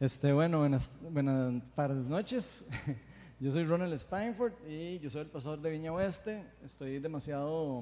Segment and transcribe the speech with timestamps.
[0.00, 2.66] Este, bueno, buenas, buenas tardes, noches.
[3.40, 6.44] Yo soy Ronald Steinford y yo soy el pastor de Viña Oeste.
[6.64, 7.80] Estoy demasiado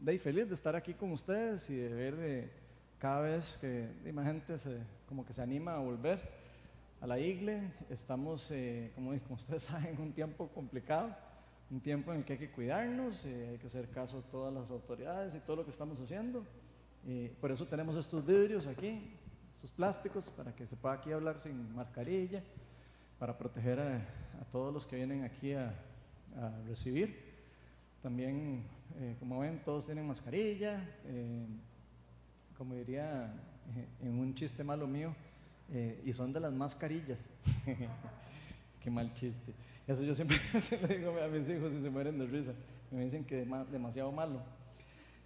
[0.00, 2.50] de, feliz de estar aquí con ustedes y de ver eh,
[2.98, 6.20] cada vez que más gente se, como que se anima a volver
[7.00, 7.72] a la iglesia.
[7.88, 11.14] Estamos, eh, como, como, ustedes saben, en un tiempo complicado,
[11.70, 14.52] un tiempo en el que hay que cuidarnos, eh, hay que hacer caso a todas
[14.52, 16.44] las autoridades y todo lo que estamos haciendo.
[17.40, 19.14] Por eso tenemos estos vidrios aquí,
[19.70, 22.42] plásticos, para que se pueda aquí hablar sin mascarilla,
[23.18, 24.00] para proteger a,
[24.50, 25.74] todos los que vienen aquí a,
[26.66, 27.32] recibir.
[28.02, 28.64] También,
[28.98, 30.84] eh, como ven, todos tienen mascarilla.
[31.06, 31.46] Eh,
[32.58, 33.32] como diría
[33.76, 35.14] eh, en un chiste malo mío,
[36.04, 37.30] y son de las mascarillas.
[38.82, 39.54] Qué mal chiste.
[39.86, 40.36] Eso yo siempre
[40.88, 42.52] le digo a mis hijos y se mueren de risa.
[42.90, 44.42] Me dicen que demasiado malo.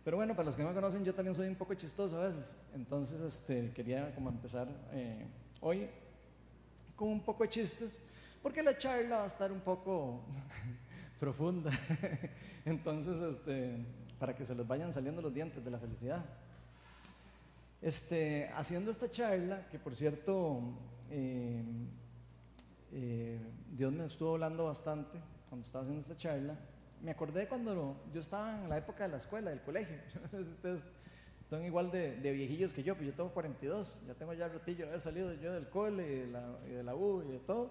[0.09, 2.29] Pero bueno, para los que no me conocen, yo también soy un poco chistoso a
[2.29, 2.57] veces.
[2.75, 5.27] Entonces, este, quería como empezar eh,
[5.61, 5.87] hoy
[6.97, 8.01] con un poco de chistes,
[8.43, 10.23] porque la charla va a estar un poco
[11.20, 11.70] profunda.
[12.64, 13.84] Entonces, este,
[14.19, 16.25] para que se les vayan saliendo los dientes de la felicidad.
[17.83, 20.62] Este, haciendo esta charla, que por cierto,
[21.11, 21.62] eh,
[22.92, 23.41] eh,
[23.73, 25.19] Dios me estuvo hablando bastante
[25.51, 26.59] cuando estaba haciendo esta charla,
[27.03, 29.99] me acordé cuando yo estaba en la época de la escuela, del colegio.
[30.23, 30.85] No sé si ustedes
[31.49, 34.91] son igual de, viejillos que yo, pero yo tengo 42, ya tengo ya rotillo de
[34.91, 37.71] haber salido yo del cole y de, la, de U y de todo.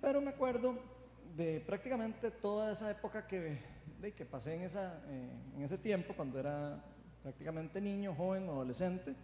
[0.00, 0.78] Pero me acuerdo
[1.36, 3.58] de prácticamente toda esa época que,
[4.00, 6.82] de, que pasé en, eh, ese tiempo, cuando era
[7.22, 9.14] prácticamente niño, joven, adolescente.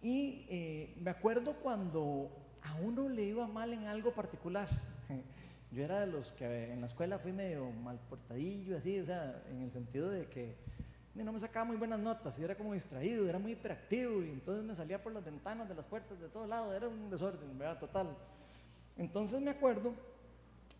[0.00, 2.30] Y eh, me acuerdo cuando
[2.62, 4.68] a uno le iba mal en algo particular.
[5.74, 9.42] Yo era de los que en la escuela fui medio mal portadillo, así, o sea,
[9.50, 10.56] en el sentido de que
[11.14, 14.64] no me sacaba muy buenas notas, y era como distraído, era muy hiperactivo, y entonces
[14.64, 17.78] me salía por las ventanas de las puertas de todos lados, era un desorden, ¿verdad?
[17.78, 18.16] Total.
[18.96, 19.94] Entonces me acuerdo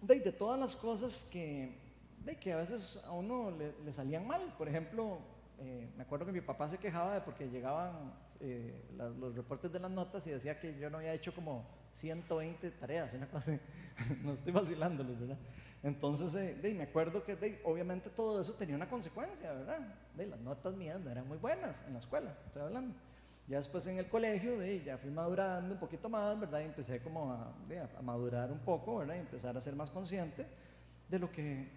[0.00, 1.76] de, de todas las cosas que,
[2.24, 4.54] de que a veces a uno le, salían mal.
[4.56, 5.18] Por ejemplo,
[5.60, 8.74] eh, me acuerdo que mi papá se quejaba de porque llegaban eh,
[9.18, 13.12] los reportes de las notas y decía que yo no había hecho como 120 tareas,
[13.14, 13.58] una cosa
[14.22, 15.38] no estoy vacilándoles, ¿verdad?
[15.82, 19.78] Entonces, eh, me acuerdo que obviamente todo eso tenía una consecuencia, ¿verdad?
[20.16, 22.94] De, las notas mías no eran muy buenas en la escuela, estoy hablando.
[23.46, 26.60] Ya después en el colegio, de, ya fui madurando un poquito más, ¿verdad?
[26.60, 27.52] Y empecé como a,
[27.98, 29.16] a, madurar un poco, ¿verdad?
[29.16, 30.46] Y empezar a ser más consciente
[31.08, 31.68] de lo que,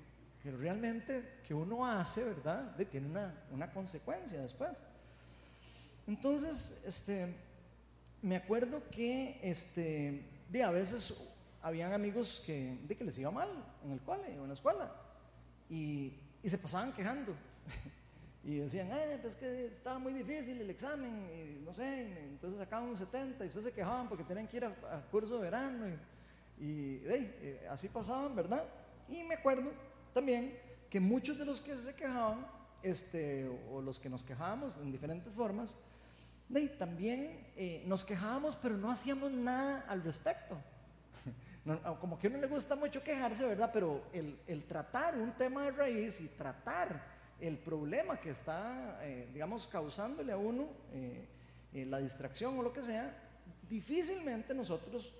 [0.47, 2.61] que realmente que uno hace, ¿verdad?
[2.77, 4.77] De, tiene una, una consecuencia después.
[6.07, 7.35] Entonces, este,
[8.21, 13.49] me acuerdo que este, de, a veces habían amigos que, de que les iba mal
[13.83, 14.89] en el cole o en la escuela
[15.69, 17.35] y, y se pasaban quejando
[18.45, 22.87] y decían, eh, pues que estaba muy difícil el examen y no sé, entonces sacaban
[22.87, 25.89] un 70 y después se quejaban porque tenían que ir a, curso de verano
[26.57, 28.63] y, y eh, así pasaban, ¿verdad?
[29.09, 29.71] Y me acuerdo
[30.17, 30.57] también
[30.89, 32.43] que muchos de los que se quejaban,
[32.81, 35.77] este, o los que nos quejábamos en diferentes formas,
[36.49, 40.57] de, también eh, nos quejábamos, pero no hacíamos nada al respecto.
[42.01, 43.69] como que a uno le gusta mucho quejarse, ¿verdad?
[43.71, 46.99] Pero el, el tratar un tema de raíz y tratar
[47.39, 52.81] el problema que está, eh, digamos, causándole a uno eh, la distracción o lo que
[52.81, 53.15] sea,
[53.69, 55.13] difícilmente nosotros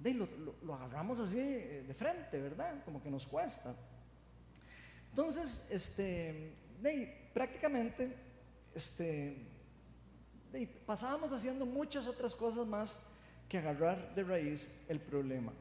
[0.00, 0.28] de, lo,
[0.64, 2.82] lo, agarramos así de frente, ¿verdad?
[2.84, 3.76] Como que nos cuesta.
[5.10, 6.52] Entonces, este,
[7.32, 8.14] prácticamente,
[8.74, 9.36] este,
[10.86, 13.10] pasábamos haciendo muchas otras cosas más
[13.48, 15.52] que agarrar de raíz el problema.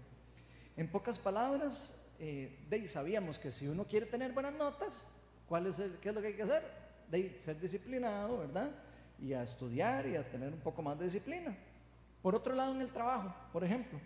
[0.76, 5.08] En pocas palabras, eh, de, sabíamos que si uno quiere tener buenas notas,
[5.48, 6.64] ¿cuál es el, ¿qué es lo que hay que hacer?
[7.10, 8.72] De ser disciplinado, ¿verdad?
[9.20, 11.56] Y a estudiar y a tener un poco más de disciplina.
[12.22, 14.00] Por otro lado, en el trabajo, por ejemplo,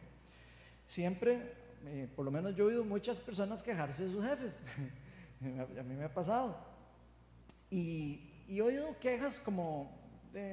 [0.86, 1.54] siempre,
[1.86, 4.62] eh, por lo menos yo he oído muchas personas quejarse de sus jefes.
[5.42, 6.58] a mí me ha pasado.
[7.70, 9.90] Y, y he oído quejas como,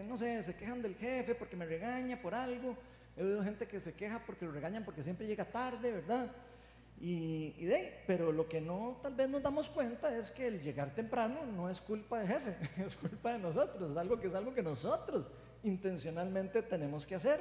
[0.07, 2.77] no sé, se quejan del jefe porque me regaña por algo.
[3.17, 6.31] He oído gente que se queja porque lo regañan porque siempre llega tarde, ¿verdad?
[7.01, 7.55] Y,
[8.07, 11.71] pero lo que no tal vez nos damos cuenta es que el llegar temprano no
[11.71, 15.31] es culpa del jefe, es culpa de nosotros, es algo que es algo que nosotros
[15.63, 17.41] intencionalmente tenemos que hacer.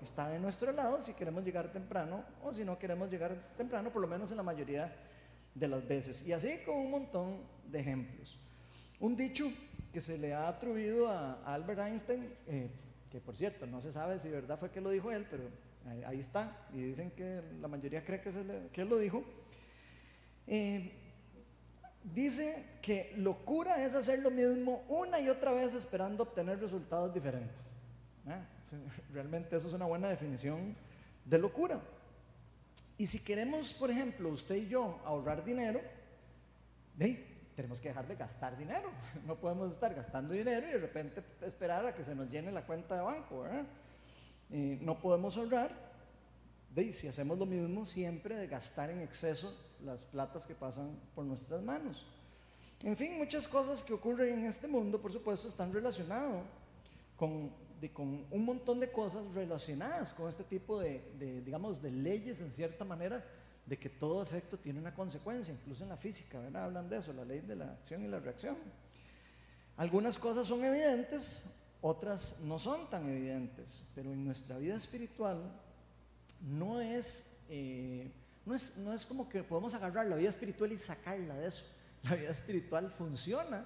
[0.00, 4.02] Está de nuestro lado si queremos llegar temprano o si no queremos llegar temprano, por
[4.02, 4.92] lo menos en la mayoría
[5.54, 6.26] de las veces.
[6.26, 7.40] Y así con un montón
[7.70, 8.38] de ejemplos.
[9.00, 9.50] Un dicho
[9.92, 12.70] que se le ha atribuido a, Albert Einstein, eh,
[13.10, 15.44] que por cierto no se sabe si verdad fue que lo dijo él, pero
[16.06, 18.30] ahí, está, y dicen que la mayoría cree que,
[18.72, 19.24] que él lo dijo,
[20.46, 20.92] eh,
[22.04, 27.70] dice que locura es hacer lo mismo una y otra vez esperando obtener resultados diferentes.
[28.26, 28.40] ¿Ah?
[29.12, 30.74] Realmente eso es una buena definición
[31.24, 31.80] de locura.
[33.02, 35.80] Y si queremos, por ejemplo, usted y yo ahorrar dinero,
[37.56, 38.92] tenemos que dejar de gastar dinero.
[39.26, 42.64] No podemos estar gastando dinero y de repente esperar a que se nos llene la
[42.64, 43.44] cuenta de banco.
[44.50, 45.74] no podemos ahorrar.
[46.72, 49.52] De, si hacemos lo mismo siempre de gastar en exceso
[49.84, 52.06] las platas que pasan por nuestras manos.
[52.84, 56.44] En fin, muchas cosas que ocurren en este mundo, por supuesto, están relacionadas
[57.16, 57.50] con,
[57.90, 62.84] con un montón de cosas relacionadas con este tipo de, digamos, de leyes en cierta
[62.84, 63.24] manera,
[63.66, 66.64] de que todo efecto tiene una consecuencia, incluso en la física, ¿verdad?
[66.64, 68.56] Hablan de eso, la ley de la acción y la reacción.
[69.76, 75.40] Algunas cosas son evidentes, otras no son tan evidentes, pero en nuestra vida espiritual
[76.40, 78.10] no es, eh,
[78.44, 81.64] no es, no es como que podemos agarrar la vida espiritual y sacarla de eso.
[82.02, 83.64] La vida espiritual funciona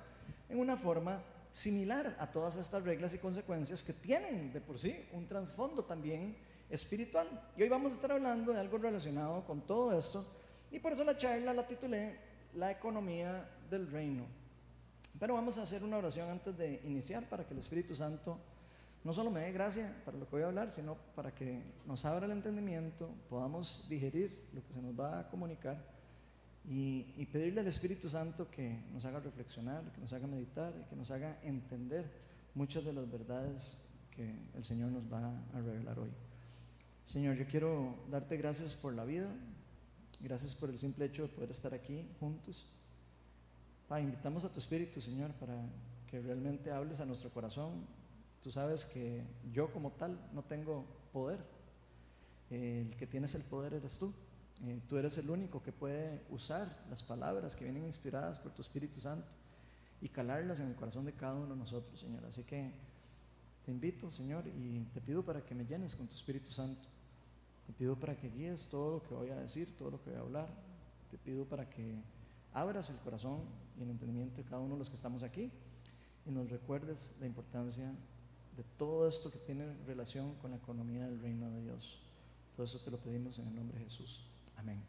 [0.48, 1.22] en una forma
[1.56, 6.36] similar a todas estas reglas y consecuencias que tienen de por sí un trasfondo también
[6.68, 7.26] espiritual.
[7.56, 10.22] Y hoy vamos a estar hablando de algo relacionado con todo esto
[10.70, 12.18] y por eso la charla la titulé
[12.56, 14.26] La economía del reino.
[15.18, 18.38] Pero vamos a hacer una oración antes de iniciar para que el Espíritu Santo
[19.02, 22.04] no solo me dé gracia para lo que voy a hablar, sino para que nos
[22.04, 25.95] abra el entendimiento, podamos digerir lo que se nos va a comunicar
[26.68, 31.10] y, pedirle al Espíritu Santo que nos haga reflexionar, que nos haga meditar, que nos
[31.10, 32.10] haga entender
[32.54, 36.10] muchas de las verdades que el Señor nos va a revelar hoy.
[37.04, 39.28] Señor, yo quiero darte gracias por la vida,
[40.18, 42.66] gracias por el simple hecho de poder estar aquí juntos.
[43.86, 45.54] Pa, invitamos a tu Espíritu, Señor, para
[46.10, 47.86] que realmente hables a nuestro corazón.
[48.42, 49.22] Tú sabes que
[49.52, 51.38] yo como tal no tengo poder.
[52.50, 54.12] El que tienes el poder eres tú.
[54.64, 58.62] Eh, tú eres el único que puede usar las palabras que vienen inspiradas por tu
[58.62, 59.28] Espíritu Santo
[60.00, 62.24] y calarlas en el corazón de cada uno de nosotros, Señor.
[62.24, 62.70] Así que
[63.64, 66.88] te invito, Señor, y te pido para que me llenes con tu Espíritu Santo.
[67.66, 70.18] Te pido para que guíes todo lo que voy a decir, todo lo que voy
[70.18, 70.48] a hablar.
[71.10, 72.00] Te pido para que
[72.54, 73.40] abras el corazón
[73.78, 75.50] y el entendimiento de cada uno de los que estamos aquí
[76.24, 77.92] y nos recuerdes la importancia
[78.56, 81.98] de todo esto que tiene relación con la economía del reino de Dios.
[82.54, 84.24] Todo eso te lo pedimos en el nombre de Jesús.
[84.56, 84.82] Amén.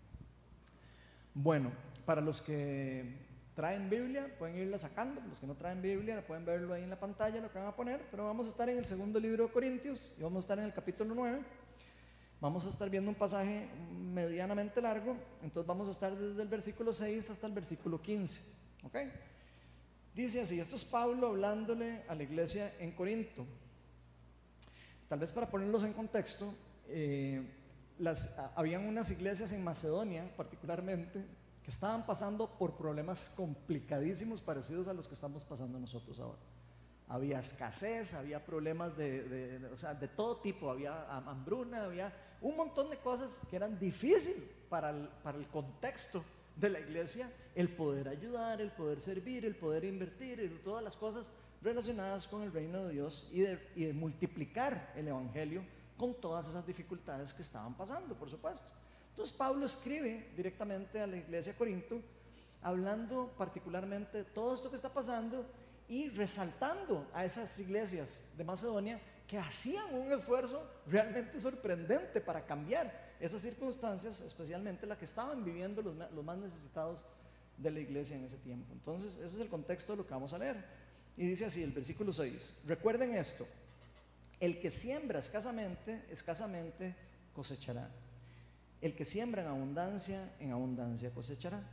[1.34, 1.72] Bueno,
[2.06, 5.22] para los que traen Biblia, pueden irla sacando.
[5.30, 7.76] Los que no traen Biblia, pueden verlo ahí en la pantalla, lo que van a
[7.76, 8.06] poner.
[8.12, 10.66] Pero vamos a estar en el segundo libro de Corintios y vamos a estar en
[10.66, 11.40] el capítulo 9.
[12.40, 13.68] Vamos a estar viendo un pasaje
[14.14, 15.18] medianamente largo.
[15.42, 18.42] Entonces vamos a estar desde el versículo 6 hasta el versículo 15.
[18.84, 18.96] ¿Ok?
[20.14, 23.46] Dice así, esto es Pablo hablándole a la iglesia en Corinto.
[25.08, 26.54] Tal vez para ponerlos en contexto,
[26.88, 27.42] eh,
[28.00, 31.26] las, habían unas iglesias en Macedonia particularmente
[31.64, 36.40] que estaban pasando por problemas complicadísimos parecidos a los que estamos pasando nosotros ahora.
[37.10, 43.42] Había escasez, había problemas de, de todo tipo, había hambruna, había un montón de cosas
[43.50, 46.24] que eran difíciles para el, para el contexto
[46.56, 51.32] de la iglesia, el poder ayudar, el poder servir, el poder invertir, todas las cosas
[51.62, 55.64] relacionadas con el reino de Dios y de, y de multiplicar el Evangelio
[55.98, 58.70] con todas esas dificultades que estaban pasando, por supuesto.
[59.10, 62.00] Entonces Pablo escribe directamente a la iglesia de Corinto,
[62.62, 65.46] hablando particularmente de todo esto que está pasando
[65.88, 73.16] y resaltando a esas iglesias de Macedonia que hacían un esfuerzo realmente sorprendente para cambiar
[73.20, 77.04] esas circunstancias, especialmente la que estaban viviendo los, los más necesitados
[77.58, 78.72] de la iglesia en ese tiempo.
[78.72, 80.64] Entonces, ese es el contexto de lo que vamos a leer.
[81.18, 83.48] Y dice así el versículo 6, recuerden esto,
[84.40, 86.96] el que siembra escasamente, escasamente
[87.34, 87.90] cosechará.
[88.82, 91.64] El que siembra en abundancia, en abundancia cosechará.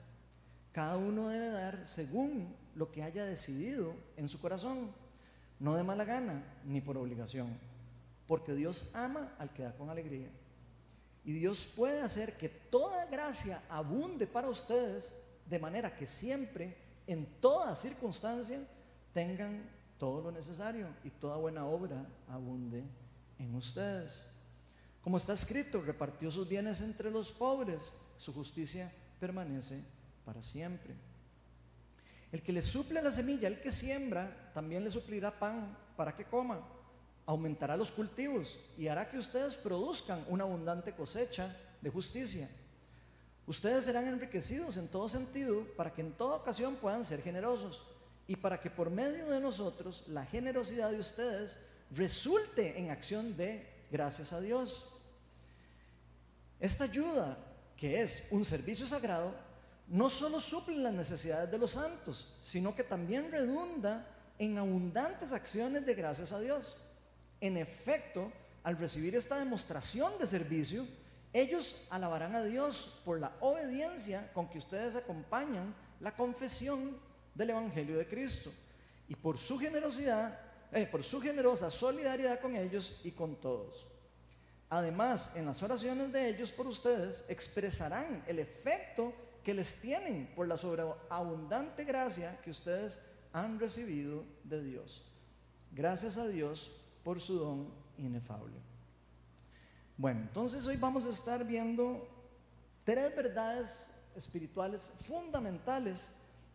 [0.72, 4.92] Cada uno debe dar según lo que haya decidido en su corazón,
[5.60, 7.58] no de mala gana ni por obligación,
[8.26, 10.28] porque Dios ama al que da con alegría.
[11.24, 17.26] Y Dios puede hacer que toda gracia abunde para ustedes, de manera que siempre, en
[17.40, 18.60] toda circunstancia,
[19.12, 19.62] tengan
[20.04, 22.84] todo lo necesario y toda buena obra abunde
[23.38, 24.28] en ustedes.
[25.00, 29.82] Como está escrito, repartió sus bienes entre los pobres, su justicia permanece
[30.26, 30.94] para siempre.
[32.30, 36.26] El que le suple la semilla, el que siembra, también le suplirá pan para que
[36.26, 36.60] coma.
[37.24, 42.46] Aumentará los cultivos y hará que ustedes produzcan una abundante cosecha de justicia.
[43.46, 47.80] Ustedes serán enriquecidos en todo sentido para que en toda ocasión puedan ser generosos
[48.26, 51.58] y para que por medio de nosotros la generosidad de ustedes
[51.90, 54.88] resulte en acción de gracias a Dios.
[56.60, 57.36] Esta ayuda,
[57.76, 59.34] que es un servicio sagrado,
[59.88, 64.06] no solo suple las necesidades de los santos, sino que también redunda
[64.38, 66.76] en abundantes acciones de gracias a Dios.
[67.40, 70.86] En efecto, al recibir esta demostración de servicio,
[71.34, 76.96] ellos alabarán a Dios por la obediencia con que ustedes acompañan la confesión
[77.34, 78.52] del Evangelio de Cristo
[79.08, 80.38] y por su generosidad,
[80.72, 83.86] eh, por su generosa solidaridad con ellos y con todos.
[84.70, 89.12] Además, en las oraciones de ellos por ustedes expresarán el efecto
[89.44, 95.02] que les tienen por la sobreabundante gracia que ustedes han recibido de Dios.
[95.70, 96.70] Gracias a Dios
[97.02, 98.56] por su don inefable.
[99.96, 102.08] Bueno, entonces hoy vamos a estar viendo
[102.84, 106.08] tres verdades espirituales fundamentales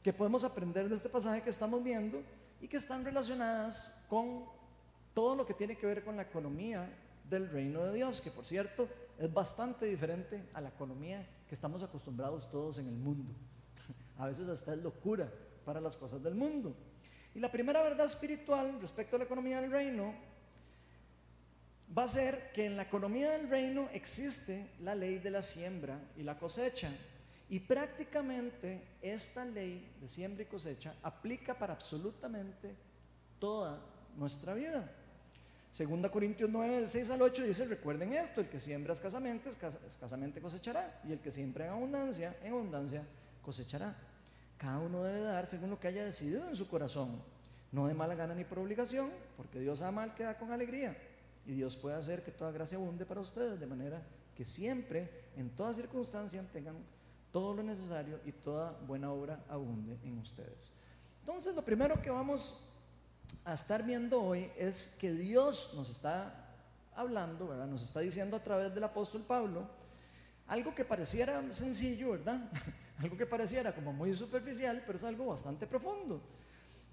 [0.04, 2.22] que podemos aprender de este pasaje que estamos viendo
[2.62, 4.46] y que están relacionadas con
[5.14, 6.90] todo lo que tiene que ver con la economía
[7.30, 8.88] del reino de Dios, que por cierto
[9.18, 13.34] es bastante diferente a la economía que estamos acostumbrados todos en el mundo.
[14.18, 15.32] A veces hasta es locura
[15.66, 16.76] para las cosas del mundo.
[17.36, 20.14] Y la primera verdad espiritual respecto a la economía del reino
[21.96, 26.00] va a ser que en la economía del reino existe la ley de la siembra
[26.18, 26.92] y la cosecha.
[27.50, 32.76] Y prácticamente esta ley de siembra y cosecha aplica para absolutamente
[33.40, 33.82] toda
[34.16, 34.92] nuestra vida.
[35.72, 40.42] Segunda Corintios 9, del 6 al 8 dice, recuerden esto, el que siembra escasamente, escasamente
[40.42, 43.04] cosechará, y el que siembra en abundancia, en abundancia
[43.44, 43.96] cosechará.
[44.58, 47.22] Cada uno debe dar según lo que haya decidido en su corazón,
[47.72, 50.98] no de mala gana ni por obligación, porque Dios ama al que da con alegría,
[51.46, 54.02] y Dios puede hacer que toda gracia abunde para ustedes, de manera
[54.36, 56.78] que siempre, en toda circunstancia, tengan
[57.32, 60.74] todo lo necesario y toda buena obra abunde en ustedes.
[61.20, 62.66] Entonces, lo primero que vamos
[63.46, 66.48] a estar viendo hoy es que Dios nos está
[66.96, 67.68] hablando, ¿verdad?
[67.68, 69.68] Nos está diciendo a través del apóstol Pablo
[70.48, 72.50] algo que pareciera sencillo, ¿verdad?
[72.98, 76.22] algo que pareciera como muy superficial, pero es algo bastante profundo.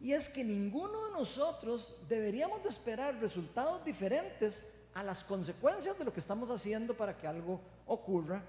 [0.01, 6.05] Y es que ninguno de nosotros deberíamos de esperar resultados diferentes a las consecuencias de
[6.05, 8.43] lo que estamos haciendo para que algo ocurra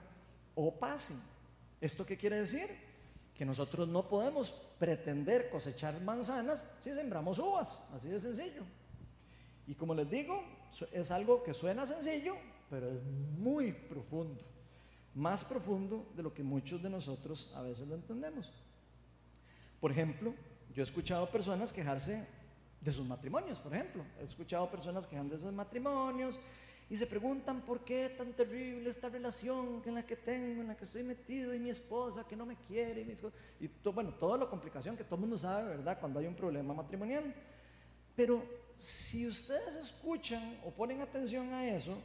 [0.55, 1.13] o pase.
[1.79, 2.67] ¿Esto qué quiere decir?
[3.35, 8.63] Que nosotros no podemos pretender cosechar manzanas si sembramos uvas, así de sencillo.
[9.67, 10.43] Y como les digo,
[10.91, 12.35] es algo que suena sencillo,
[12.69, 13.03] pero es
[13.37, 14.41] muy profundo,
[15.13, 18.51] más profundo de lo que muchos de nosotros a veces lo entendemos.
[19.79, 20.33] Por ejemplo,
[20.73, 22.25] yo he escuchado personas quejarse
[22.81, 24.03] de sus matrimonios, por ejemplo.
[24.19, 26.39] He escuchado personas quejarse de sus matrimonios
[26.89, 30.77] y se preguntan por qué tan terrible esta relación en la que tengo, en la
[30.77, 34.45] que estoy metido, y mi esposa que no me quiere, y, y bueno, toda la
[34.45, 37.33] complicación que todo el mundo sabe, ¿verdad?, cuando hay un problema matrimonial.
[38.15, 38.43] Pero
[38.75, 41.97] si ustedes escuchan o ponen atención a eso,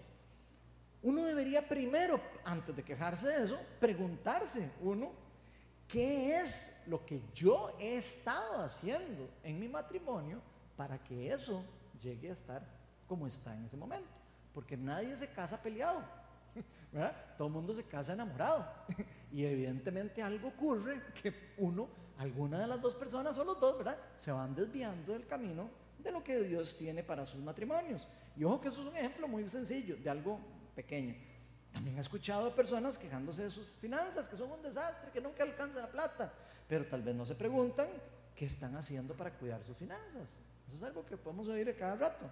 [1.02, 5.12] uno debería primero, antes de quejarse de eso, preguntarse uno,
[5.86, 10.40] ¿qué es lo que yo he estado haciendo en mi matrimonio
[10.76, 11.64] para que eso
[12.00, 12.66] llegue a estar
[13.06, 14.21] como está en ese momento?
[14.54, 16.02] Porque nadie se casa peleado,
[16.92, 17.16] ¿verdad?
[17.36, 18.66] Todo el mundo se casa enamorado.
[19.32, 23.96] Y evidentemente algo ocurre que uno, alguna de las dos personas o los dos, ¿verdad?
[24.18, 28.06] Se van desviando del camino de lo que Dios tiene para sus matrimonios.
[28.36, 30.38] Y ojo que eso es un ejemplo muy sencillo, de algo
[30.74, 31.14] pequeño.
[31.72, 35.42] También he escuchado a personas quejándose de sus finanzas, que son un desastre, que nunca
[35.42, 36.32] alcanzan la plata,
[36.68, 37.88] pero tal vez no se preguntan
[38.34, 40.40] qué están haciendo para cuidar sus finanzas.
[40.66, 42.30] Eso es algo que podemos oír cada rato.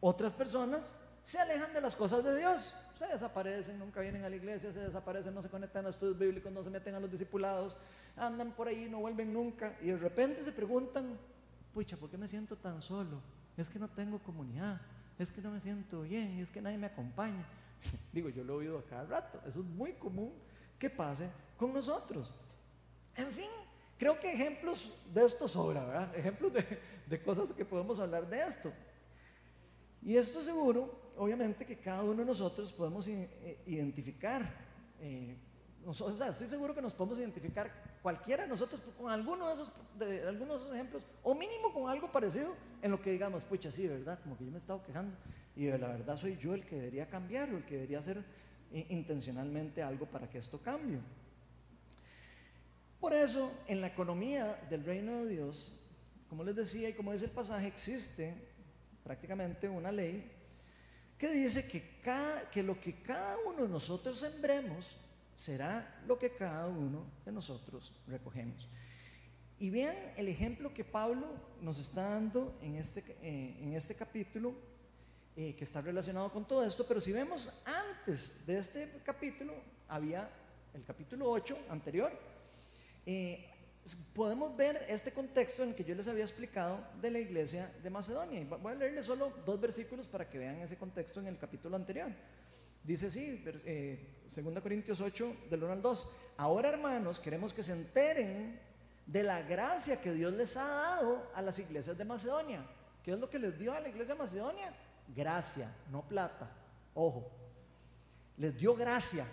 [0.00, 2.72] Otras personas se alejan de las cosas de Dios.
[2.96, 6.52] Se desaparecen, nunca vienen a la iglesia, se desaparecen, no se conectan a estudios bíblicos,
[6.52, 7.78] no se meten a los discipulados,
[8.14, 9.74] andan por ahí, no vuelven nunca.
[9.80, 11.18] Y de repente se preguntan,
[11.72, 13.20] pucha, ¿por qué me siento tan solo?
[13.56, 14.80] Es que no tengo comunidad,
[15.18, 17.44] es que no me siento bien, es que nadie me acompaña.
[18.12, 20.32] Digo, yo lo he oído a cada rato, eso es muy común
[20.78, 22.32] que pase con nosotros.
[23.16, 23.50] En fin,
[23.98, 26.14] creo que ejemplos de esto sobra, ¿verdad?
[26.18, 28.70] Ejemplos de, de cosas que podemos hablar de esto.
[30.02, 33.08] Y esto seguro obviamente que cada uno de nosotros podemos
[33.66, 34.50] identificar,
[35.00, 35.36] eh,
[35.86, 37.70] estoy seguro que nos podemos identificar
[38.02, 42.10] cualquiera de nosotros con alguno de, esos, de, algunos de ejemplos, o mínimo con algo
[42.10, 44.18] parecido en lo que digamos, pucha, sí, ¿verdad?
[44.22, 45.16] Como que yo me he estado quejando
[45.56, 48.24] y la verdad soy yo el que debería cambiar o el que debería hacer
[48.72, 50.98] eh, intencionalmente algo para que esto cambie.
[52.98, 55.84] Por eso, en la economía del reino de Dios,
[56.28, 58.34] como les decía y como dice el pasaje, existe
[59.04, 60.32] prácticamente una ley
[61.24, 61.82] que dice que,
[62.52, 64.94] que lo que cada uno de nosotros sembremos
[65.34, 68.68] será lo que cada uno de nosotros recogemos.
[69.58, 71.26] Y vean el ejemplo que Pablo
[71.62, 74.54] nos está dando en este, eh, en este capítulo,
[75.34, 79.54] eh, que está relacionado con todo esto, pero si vemos antes de este capítulo,
[79.88, 80.28] había
[80.74, 82.12] el capítulo 8 anterior,
[83.06, 83.48] eh,
[84.14, 87.90] podemos ver este contexto en el que yo les había explicado de la iglesia de
[87.90, 88.46] Macedonia.
[88.62, 92.10] Voy a leerles solo dos versículos para que vean ese contexto en el capítulo anterior.
[92.82, 96.08] Dice así, 2 eh, Corintios 8, del 1 al 2.
[96.38, 98.58] Ahora, hermanos, queremos que se enteren
[99.06, 102.64] de la gracia que Dios les ha dado a las iglesias de Macedonia.
[103.02, 104.74] ¿Qué es lo que les dio a la iglesia de Macedonia?
[105.14, 106.50] Gracia, no plata.
[106.94, 107.30] Ojo,
[108.38, 109.26] les dio gracia.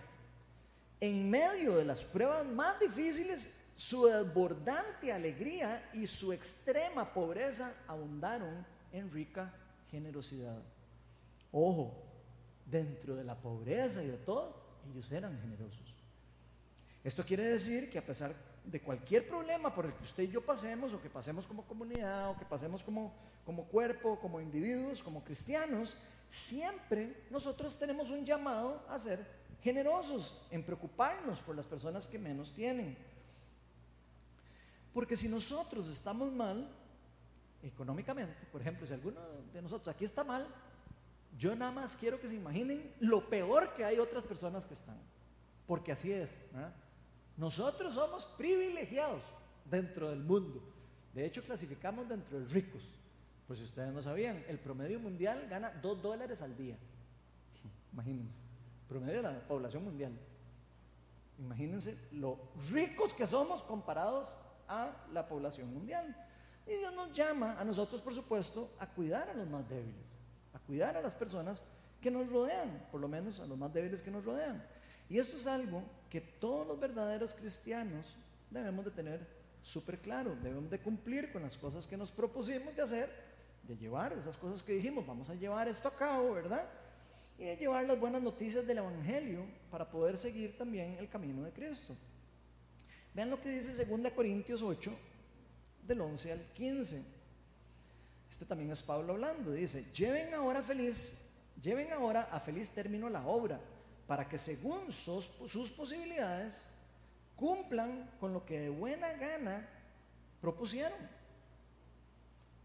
[1.00, 3.50] En medio de las pruebas más difíciles,
[3.82, 9.52] su desbordante alegría y su extrema pobreza abundaron en rica
[9.90, 10.62] generosidad.
[11.52, 11.92] Ojo,
[12.64, 14.54] dentro de la pobreza y de todo,
[14.88, 15.96] ellos eran generosos.
[17.04, 18.32] Esto quiere decir que a pesar
[18.64, 22.30] de cualquier problema por el que usted y yo pasemos, o que pasemos como comunidad,
[22.30, 23.12] o que pasemos como,
[23.44, 25.96] como cuerpo, como individuos, como cristianos,
[26.30, 29.26] siempre nosotros tenemos un llamado a ser
[29.64, 32.96] generosos, en preocuparnos por las personas que menos tienen.
[34.94, 36.70] Porque si nosotros estamos mal,
[37.64, 39.22] económicamente, por ejemplo, si alguno
[39.54, 40.46] de nosotros aquí está mal,
[41.38, 44.98] yo nada más quiero que se imaginen lo peor que hay otras personas que están.
[45.66, 46.44] Porque así es.
[47.38, 49.22] Nosotros somos privilegiados
[49.66, 50.62] dentro del mundo.
[51.14, 52.84] De hecho, clasificamos dentro de ricos.
[53.48, 56.78] Pues si ustedes no sabían, el promedio mundial gana 2 dólares al día.
[57.94, 58.40] Imagínense.
[58.88, 60.12] Promedio de la población mundial.
[61.40, 62.38] Imagínense lo
[62.70, 64.36] ricos que somos comparados
[64.72, 66.16] a la población mundial.
[66.66, 70.16] Y Dios nos llama a nosotros, por supuesto, a cuidar a los más débiles,
[70.54, 71.64] a cuidar a las personas
[72.00, 74.64] que nos rodean, por lo menos a los más débiles que nos rodean.
[75.10, 78.16] Y esto es algo que todos los verdaderos cristianos
[78.50, 79.28] debemos de tener
[79.62, 83.10] súper claro, debemos de cumplir con las cosas que nos propusimos de hacer,
[83.64, 86.66] de llevar esas cosas que dijimos, vamos a llevar esto a cabo, ¿verdad?
[87.38, 91.52] Y de llevar las buenas noticias del Evangelio para poder seguir también el camino de
[91.52, 91.96] Cristo.
[93.14, 94.92] Vean lo que dice 2 Corintios 8,
[95.88, 97.06] del 11 al 15.
[98.30, 99.52] Este también es Pablo hablando.
[99.52, 101.28] Dice, lleven ahora feliz,
[101.62, 103.60] lleven ahora a feliz término la obra,
[104.08, 106.66] para que según sus, sus posibilidades
[107.36, 109.68] cumplan con lo que de buena gana
[110.40, 111.00] propusieron.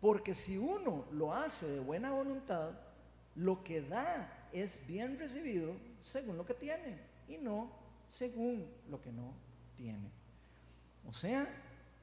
[0.00, 2.72] Porque si uno lo hace de buena voluntad,
[3.35, 7.70] lo que da es bien recibido según lo que tiene y no
[8.09, 9.32] según lo que no
[9.74, 10.11] tiene.
[11.08, 11.48] O sea,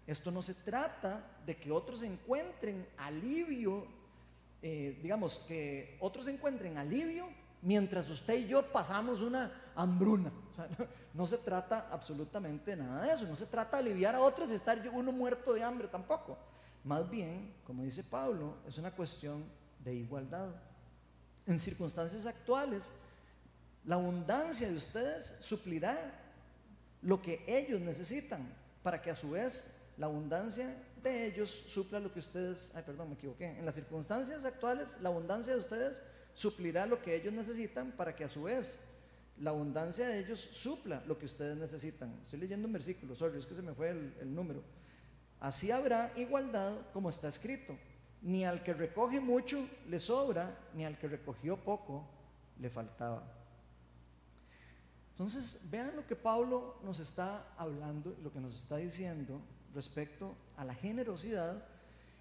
[0.06, 3.86] esto no se trata de que otros encuentren alivio,
[4.62, 7.28] eh, digamos, que otros encuentren alivio
[7.62, 10.32] mientras usted y yo pasamos una hambruna.
[10.52, 10.68] O sea,
[11.14, 13.26] no, se trata absolutamente nada de eso.
[13.26, 16.38] No se trata de aliviar a otros y estar uno muerto de hambre tampoco.
[16.84, 19.46] Más bien, como dice Pablo, es una cuestión
[19.80, 20.50] de igualdad.
[21.46, 22.92] En circunstancias actuales,
[23.86, 25.98] la abundancia de ustedes suplirá
[27.02, 32.12] lo que ellos necesitan para que a su vez la abundancia de ellos supla lo
[32.12, 36.02] que ustedes, ay perdón, me equivoqué, en las circunstancias actuales la abundancia de ustedes
[36.34, 38.94] suplirá lo que ellos necesitan para que a su vez
[39.40, 42.14] la abundancia de ellos supla lo que ustedes necesitan.
[42.22, 44.64] Estoy leyendo un versículo, sorry, es que se me fue el, número.
[45.40, 47.78] Así habrá igualdad como está escrito.
[48.22, 52.08] Ni al que recoge mucho le sobra, ni al que recogió poco
[52.60, 53.24] le faltaba.
[55.14, 59.40] Entonces, vean lo que Pablo nos está hablando, lo que nos está diciendo
[59.74, 61.64] respecto a la generosidad.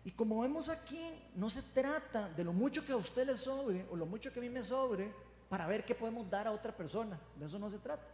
[0.04, 1.02] Y como vemos aquí,
[1.34, 4.40] no se trata de lo mucho que a usted le sobre o lo mucho que
[4.40, 5.10] a mí me sobre
[5.48, 7.18] para ver qué podemos dar a otra persona.
[7.36, 8.04] De eso no se trata.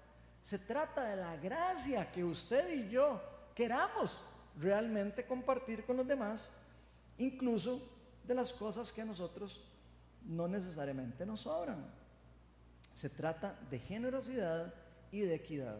[0.40, 3.20] Se trata de la gracia que usted y yo
[3.56, 4.22] queramos
[4.56, 6.52] realmente compartir con los demás,
[7.16, 7.82] incluso
[8.24, 9.60] de las cosas que a nosotros
[10.24, 11.84] no necesariamente nos sobran.
[12.98, 14.74] Se trata de generosidad
[15.12, 15.78] y de equidad.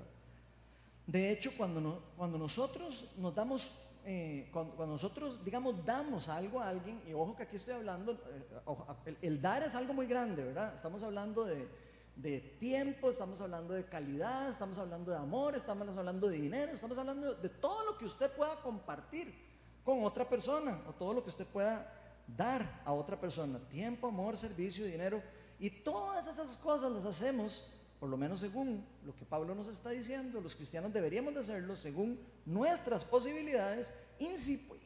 [1.05, 2.01] De hecho, cuando,
[2.39, 3.73] nosotros nos damos,
[4.05, 9.17] eh, cuando, nosotros, digamos, damos algo a alguien, y ojo que aquí estoy hablando, eh,
[9.21, 10.73] el, dar es algo muy grande, ¿verdad?
[10.77, 11.67] Estamos hablando de,
[12.15, 16.99] de tiempo, estamos hablando de calidad, estamos hablando de amor, estamos hablando de dinero, estamos
[16.99, 19.35] hablando de todo lo que usted pueda compartir
[19.83, 21.93] con otra persona o todo lo que usted pueda
[22.29, 25.21] dar a otra persona, tiempo, amor, servicio, dinero.
[25.59, 27.69] Y todas esas cosas las hacemos,
[27.99, 31.75] por lo menos según lo que Pablo nos está diciendo, los cristianos deberíamos de hacerlo
[31.75, 33.93] según nuestras posibilidades,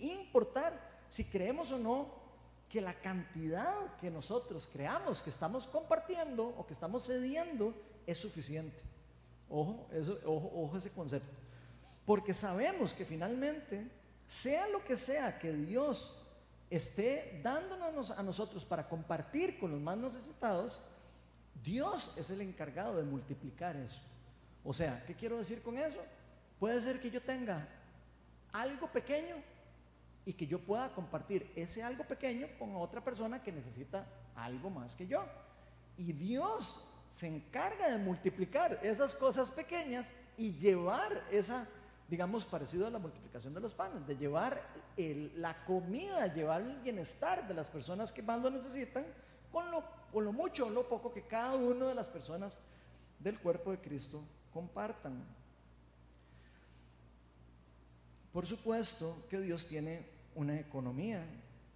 [0.00, 2.22] importar si creemos o no
[2.70, 7.74] que la cantidad que nosotros creamos que estamos compartiendo o que estamos cediendo
[8.06, 8.80] es suficiente.
[9.50, 9.86] Ojo,
[10.24, 11.28] ojo, ojo ese concepto.
[12.06, 13.90] Porque sabemos que finalmente,
[14.26, 16.21] sea lo que sea que Dios
[16.76, 20.80] esté dándonos a nosotros para compartir con los más necesitados,
[21.62, 24.00] Dios es el encargado de multiplicar eso.
[24.64, 25.98] O sea, ¿qué quiero decir con eso?
[26.58, 27.68] Puede ser que yo tenga
[28.52, 29.36] algo pequeño
[30.24, 34.96] y que yo pueda compartir ese algo pequeño con otra persona que necesita algo más
[34.96, 35.26] que yo.
[35.98, 41.66] Y Dios se encarga de multiplicar esas cosas pequeñas y llevar esa,
[42.08, 44.62] digamos, parecido a la multiplicación de los panes, de llevar
[44.96, 49.04] la comida, llevar el bienestar de las personas que más lo necesitan
[49.50, 52.58] con lo, con lo mucho o lo poco que cada una de las personas
[53.18, 55.24] del cuerpo de Cristo compartan.
[58.32, 61.24] Por supuesto que Dios tiene una economía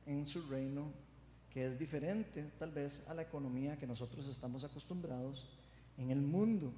[0.07, 0.91] en su reino
[1.51, 5.49] que es diferente tal vez a la economía que nosotros estamos acostumbrados
[5.99, 6.73] en el mundo.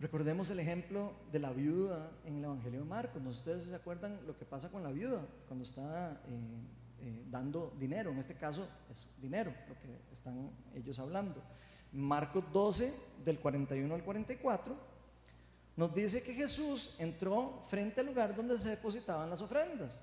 [0.00, 3.22] Recordemos el ejemplo de la viuda en el Evangelio de Marcos.
[3.22, 6.40] ¿No ustedes se acuerdan lo que pasa con la viuda cuando está eh,
[7.00, 8.10] eh, dando dinero?
[8.10, 11.42] En este caso es dinero lo que están ellos hablando.
[11.92, 12.92] Marcos 12,
[13.24, 14.94] del 41 al 44
[15.76, 20.00] nos dice que Jesús entró frente al lugar donde se depositaban las ofrendas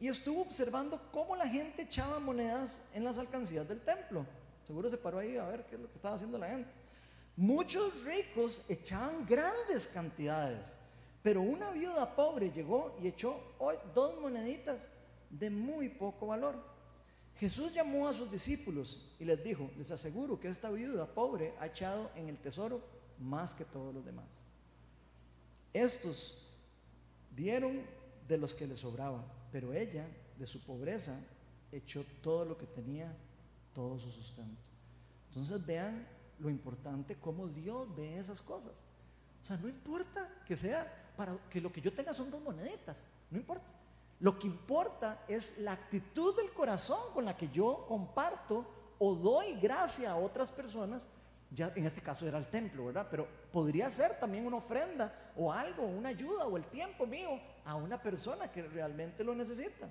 [0.00, 4.26] y estuvo observando cómo la gente echaba monedas en las alcancías del templo.
[4.66, 6.70] Seguro se paró ahí a ver qué es lo que estaba haciendo la gente.
[7.38, 10.74] Muchos ricos echaban grandes cantidades,
[11.22, 13.40] pero una viuda pobre llegó y echó
[13.94, 14.88] dos moneditas
[15.30, 16.60] de muy poco valor.
[17.36, 21.68] Jesús llamó a sus discípulos y les dijo, les aseguro que esta viuda pobre ha
[21.68, 22.82] echado en el tesoro
[23.20, 24.26] más que todos los demás.
[25.72, 26.44] Estos
[27.36, 27.82] dieron
[28.26, 31.16] de los que les sobraba, pero ella, de su pobreza,
[31.70, 33.16] echó todo lo que tenía,
[33.72, 34.60] todo su sustento.
[35.28, 38.84] Entonces vean lo importante cómo Dios ve esas cosas.
[39.42, 43.04] O sea, no importa que sea para que lo que yo tenga son dos moneditas,
[43.30, 43.66] no importa.
[44.20, 48.66] Lo que importa es la actitud del corazón con la que yo comparto
[48.98, 51.06] o doy gracia a otras personas
[51.50, 53.06] ya en este caso era el templo, ¿verdad?
[53.10, 57.74] Pero podría ser también una ofrenda o algo, una ayuda o el tiempo mío a
[57.74, 59.88] una persona que realmente lo necesita.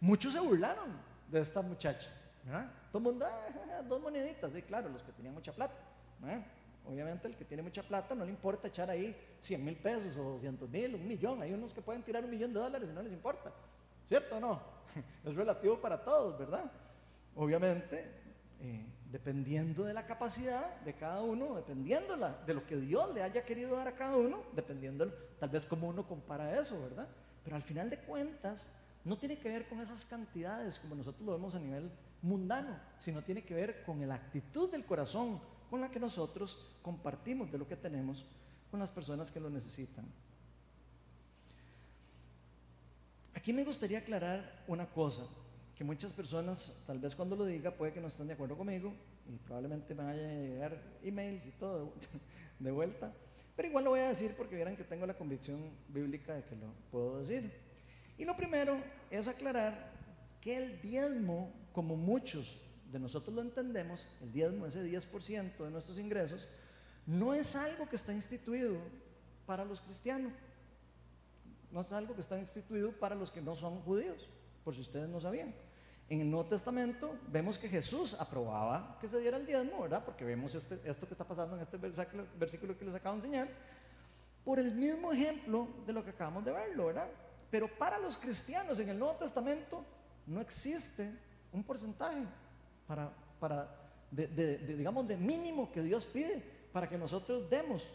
[0.00, 2.10] Muchos se burlaron de esta muchacha,
[2.48, 2.70] ¿verdad?
[2.90, 5.74] Todo el mundo, ah, dos moneditas, de claro, los que tenían mucha plata,
[6.86, 10.22] Obviamente el que tiene mucha plata no le importa echar ahí 100 mil pesos o
[10.22, 11.42] 200 mil, un millón.
[11.42, 13.52] Hay unos que pueden tirar un millón de dólares y no les importa.
[14.06, 14.62] ¿Cierto o no?
[15.24, 16.64] Es relativo para todos, ¿verdad?
[17.36, 18.10] Obviamente
[18.60, 23.44] eh, dependiendo de la capacidad de cada uno, dependiendo de lo que Dios le haya
[23.44, 27.06] querido dar a cada uno, dependiendo tal vez cómo uno compara eso, ¿verdad?
[27.44, 28.70] Pero al final de cuentas,
[29.04, 31.90] no tiene que ver con esas cantidades como nosotros lo vemos a nivel
[32.22, 37.50] mundano, sino tiene que ver con la actitud del corazón con la que nosotros compartimos
[37.52, 38.24] de lo que tenemos
[38.70, 40.06] con las personas que lo necesitan.
[43.34, 45.22] Aquí me gustaría aclarar una cosa
[45.76, 48.92] que muchas personas, tal vez cuando lo diga, puede que no estén de acuerdo conmigo
[49.28, 51.92] y probablemente me vaya a llegar emails y todo
[52.58, 53.12] de vuelta,
[53.54, 56.56] pero igual lo voy a decir porque vieran que tengo la convicción bíblica de que
[56.56, 57.52] lo puedo decir.
[58.18, 58.76] Y lo primero
[59.10, 59.92] es aclarar
[60.40, 62.58] que el diezmo, como muchos
[62.90, 66.48] de nosotros lo entendemos, el diezmo, ese 10% de nuestros ingresos,
[67.06, 68.78] no es algo que está instituido
[69.46, 70.32] para los cristianos,
[71.70, 74.28] no es algo que está instituido para los que no son judíos,
[74.64, 75.54] por si ustedes no sabían.
[76.08, 80.04] En el Nuevo Testamento vemos que Jesús aprobaba que se diera el diezmo, ¿verdad?
[80.04, 83.24] Porque vemos este, esto que está pasando en este versículo, versículo que les acabo de
[83.24, 83.48] enseñar,
[84.44, 87.06] por el mismo ejemplo de lo que acabamos de verlo, ¿verdad?
[87.52, 89.84] Pero para los cristianos en el Nuevo Testamento
[90.26, 92.24] no existe un porcentaje
[92.86, 93.68] para, para
[94.10, 96.42] de, digamos, de mínimo que Dios pide
[96.72, 97.88] para que nosotros demos,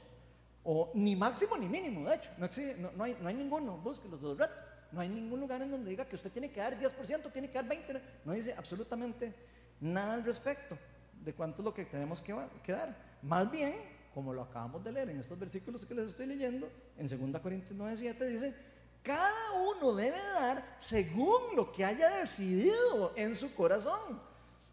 [0.63, 4.08] o ni máximo ni mínimo, de hecho, no, existe, no, hay, no hay ninguno, busque
[4.08, 4.63] los dos retos.
[4.91, 7.56] No hay ningún lugar en donde diga que usted tiene que dar 10%, tiene que
[7.56, 7.99] dar 20%.
[8.26, 9.34] No dice absolutamente
[9.82, 10.78] nada al respecto
[11.23, 12.34] de cuánto es lo que tenemos que,
[12.71, 12.95] dar.
[13.23, 13.73] Más bien,
[14.13, 17.76] como lo acabamos de leer en estos versículos que les estoy leyendo, en 2 Corintios
[17.76, 18.56] 9:7 dice,
[19.04, 24.22] cada uno debe dar según lo que haya decidido en su corazón,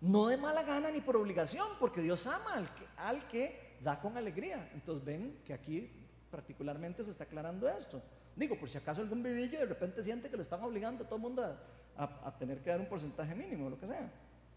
[0.00, 2.66] no de mala gana ni por obligación, porque Dios ama
[2.96, 4.70] al que, da con alegría.
[4.72, 5.90] Entonces ven que aquí
[6.30, 8.00] particularmente se está aclarando esto.
[8.36, 11.16] Digo, por si acaso algún vivillo de repente siente que lo están obligando a todo
[11.16, 11.58] el mundo
[11.96, 14.10] a, tener que dar un porcentaje mínimo, lo que sea.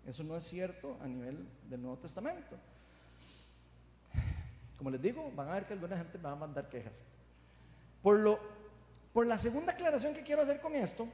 [0.06, 2.58] Eso no es cierto a nivel del Nuevo Testamento.
[4.78, 7.04] Como les digo, van a ver que alguna gente me va a mandar quejas.
[8.02, 8.40] Por, lo,
[9.14, 11.08] por la segunda aclaración que quiero hacer con esto,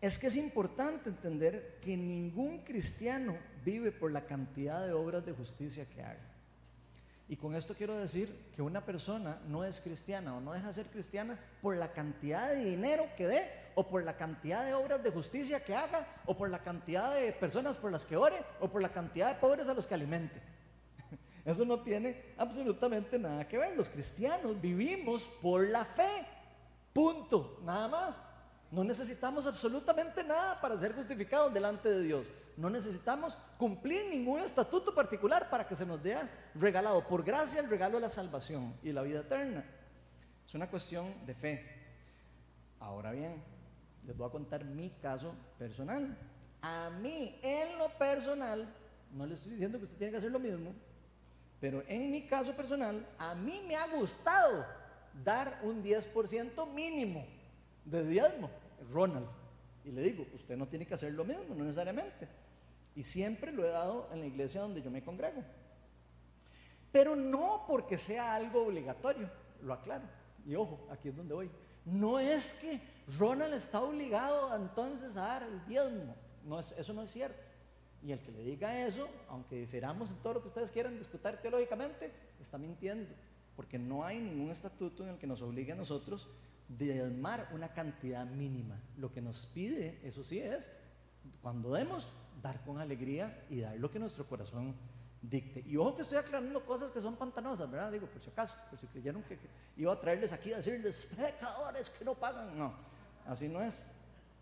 [0.00, 5.32] es que es importante entender que ningún cristiano vive por la cantidad de obras de
[5.32, 6.30] justicia que haga.
[7.28, 10.72] Y con esto quiero decir que una persona no es cristiana o no deja de
[10.72, 15.02] ser cristiana por la cantidad de dinero que dé o por la cantidad de obras
[15.02, 18.68] de justicia que haga o por la cantidad de personas por las que ore o
[18.68, 20.40] por la cantidad de pobres a los que alimente.
[21.44, 23.76] Eso no tiene absolutamente nada que ver.
[23.76, 26.26] Los cristianos vivimos por la fe.
[26.92, 28.20] Punto, nada más.
[28.70, 32.30] No necesitamos absolutamente nada para ser justificados delante de Dios.
[32.56, 36.16] No necesitamos cumplir ningún estatuto particular para que se nos dé
[36.54, 39.64] regalado por gracia el regalo de la salvación y la vida eterna.
[40.46, 41.80] Es una cuestión de fe.
[42.78, 43.42] Ahora bien,
[44.06, 46.16] les voy a contar mi caso personal.
[46.62, 48.68] A mí, en lo personal,
[49.12, 50.72] no le estoy diciendo que usted tiene que hacer lo mismo,
[51.60, 54.64] pero en mi caso personal, a mí me ha gustado
[55.24, 57.26] dar un 10% mínimo
[57.84, 58.50] de diezmo.
[58.92, 59.26] Ronald.
[59.84, 62.28] Y le digo, usted no tiene que hacer lo mismo, no necesariamente.
[62.94, 65.42] Y siempre lo he dado en la iglesia donde yo me congrego.
[66.92, 69.30] Pero no porque sea algo obligatorio,
[69.62, 70.04] lo aclaro.
[70.44, 71.50] Y ojo, aquí es donde voy.
[71.84, 72.80] No es que
[73.18, 76.14] Ronald está obligado entonces a dar el diezmo.
[76.44, 77.40] No es, eso no es cierto.
[78.02, 81.36] Y el que le diga eso, aunque diferamos en todo lo que ustedes quieran discutir
[81.36, 83.14] teológicamente, está mintiendo.
[83.60, 86.26] Porque no hay ningún estatuto en el que nos obligue a nosotros
[86.66, 88.80] diezmar una cantidad mínima.
[88.96, 90.70] Lo que nos pide, eso sí, es
[91.42, 92.08] cuando demos,
[92.40, 94.74] dar con alegría y dar lo que nuestro corazón
[95.20, 95.62] dicte.
[95.66, 97.92] Y ojo que estoy aclarando cosas que son pantanosas, ¿verdad?
[97.92, 99.38] Digo, por si acaso, por si creyeron que,
[99.76, 102.56] iba a traerles aquí a decirles, pecadores que no pagan.
[102.56, 102.72] No,
[103.26, 103.88] así no es.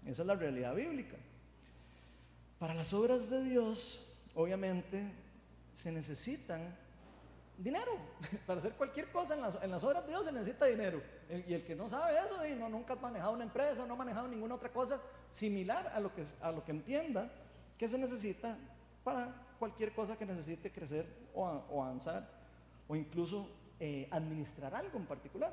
[0.06, 1.16] Esa es la realidad bíblica.
[2.60, 5.10] Para las obras de Dios, obviamente,
[5.72, 6.72] se necesitan
[7.58, 7.92] dinero.
[8.46, 11.02] Para hacer cualquier cosa en las, en las, obras de Dios se necesita dinero.
[11.46, 14.28] y el que no sabe eso, no, nunca ha manejado una empresa, no ha manejado
[14.28, 17.30] ninguna otra cosa similar a lo que, a lo que entienda
[17.76, 18.56] que se necesita
[19.04, 22.28] para cualquier cosa que necesite crecer o, avanzar
[22.86, 23.48] o incluso
[23.80, 25.52] eh, administrar algo en particular.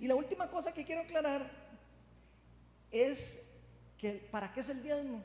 [0.00, 1.50] Y la última cosa que quiero aclarar
[2.90, 3.56] es
[3.98, 5.22] que ¿para qué es el diezmo?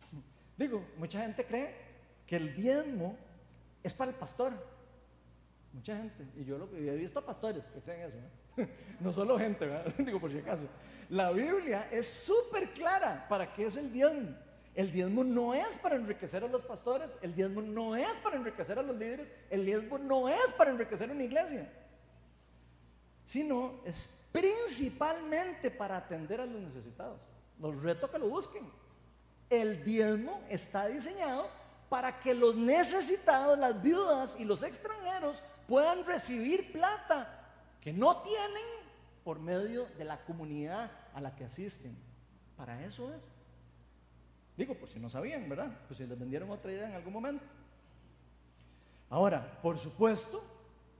[0.56, 1.74] Digo, mucha gente cree
[2.26, 3.16] que el diezmo
[3.82, 4.75] es para el pastor.
[5.76, 6.26] Mucha gente.
[6.36, 8.66] Y yo lo que he visto a pastores que creen eso.
[9.00, 9.12] ¿no?
[9.12, 9.68] solo gente.
[9.98, 10.64] Digo por si acaso.
[11.10, 14.34] La Biblia es súper clara para qué es el diezmo.
[14.74, 18.78] El diezmo no es para enriquecer a los pastores, el diezmo no es para enriquecer
[18.78, 21.72] a los líderes, el diezmo no es para enriquecer a una iglesia,
[23.24, 27.22] sino es principalmente para atender a los necesitados.
[27.58, 28.70] Los reto que lo busquen.
[29.48, 31.48] El diezmo está diseñado
[31.88, 37.28] para que los necesitados, las viudas y los extranjeros puedan recibir plata
[37.80, 38.66] que no tienen
[39.24, 41.96] por medio de la comunidad a la que asisten.
[42.56, 43.30] Para eso es.
[44.56, 45.70] Digo, por si no sabían, ¿verdad?
[45.86, 47.44] Pues si les vendieron otra idea en algún momento.
[49.10, 50.42] Ahora, por supuesto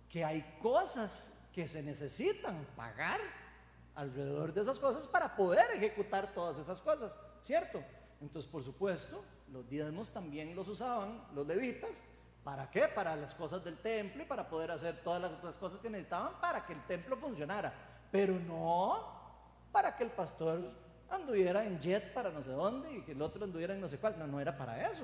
[0.09, 3.19] que hay cosas que se necesitan pagar
[3.95, 7.83] alrededor de esas cosas para poder ejecutar todas esas cosas, ¿cierto?
[8.21, 12.03] Entonces, por supuesto, los diezmos también los usaban los levitas.
[12.47, 12.87] ¿Para qué?
[12.87, 16.41] Para las cosas del templo y para poder hacer todas las otras cosas que necesitaban
[16.41, 17.75] para que el templo funcionara.
[18.13, 19.05] Pero no
[19.73, 20.71] para que el pastor
[21.11, 23.99] anduviera en jet para no sé dónde y que el otro anduviera en no sé
[23.99, 24.17] cuál.
[24.17, 25.03] No, no era para eso.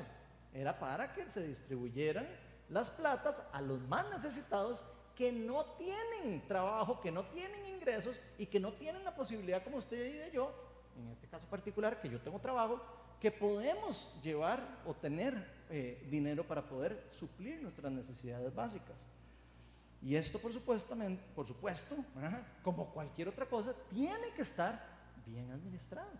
[0.54, 2.28] Era para que se distribuyeran
[2.68, 4.84] las platas a los más necesitados
[5.16, 9.78] que no tienen trabajo, que no tienen ingresos y que no tienen la posibilidad, como
[9.78, 10.54] usted y yo,
[10.96, 12.80] en este caso particular, que yo tengo trabajo,
[13.22, 15.32] que podemos llevar o tener
[15.70, 19.06] eh, dinero para poder suplir nuestras necesidades básicas.
[20.02, 21.94] Y esto, por, supuestamente, por supuesto,
[22.64, 24.84] como cualquier otra cosa, tiene que estar
[25.24, 26.10] bien administrado,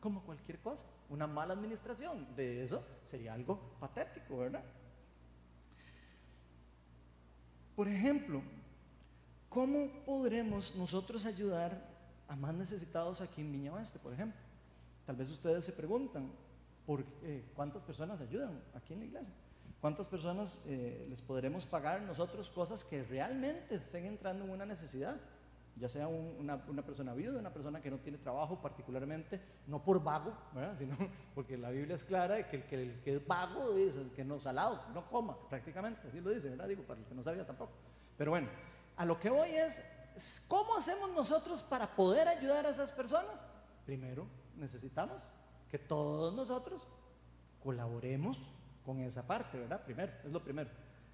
[0.00, 0.84] como cualquier cosa.
[1.10, 4.62] Una mala administración de eso sería algo patético, ¿verdad?
[7.74, 8.40] Por ejemplo,
[9.48, 11.84] ¿cómo podremos nosotros ayudar
[12.28, 14.38] a más necesitados aquí en Viña Oeste, por ejemplo?
[15.04, 16.30] Tal vez ustedes se preguntan,
[16.86, 19.34] ¿por eh, cuántas personas ayudan aquí en la iglesia?
[19.80, 25.16] ¿Cuántas personas eh, les podremos pagar nosotros cosas que realmente estén entrando en una necesidad?
[25.76, 30.32] Ya sea una, persona viuda, una persona que no tiene trabajo particularmente, no por vago,
[30.78, 30.96] sino
[31.34, 34.10] porque la Biblia es clara de que el, que el que es vago es el
[34.12, 36.68] que no salado, no coma, prácticamente, así lo dice, ¿verdad?
[36.68, 37.72] Digo, para el que no sabía tampoco.
[38.16, 38.48] Pero bueno,
[38.96, 39.82] a lo que voy es,
[40.46, 43.44] ¿cómo hacemos nosotros para poder ayudar a esas personas?
[43.84, 45.24] Primero, necesitamos
[45.74, 46.86] que todos nosotros
[47.60, 48.38] colaboremos
[48.86, 49.84] con esa parte, ¿verdad?
[49.84, 50.70] Primero, es lo primero.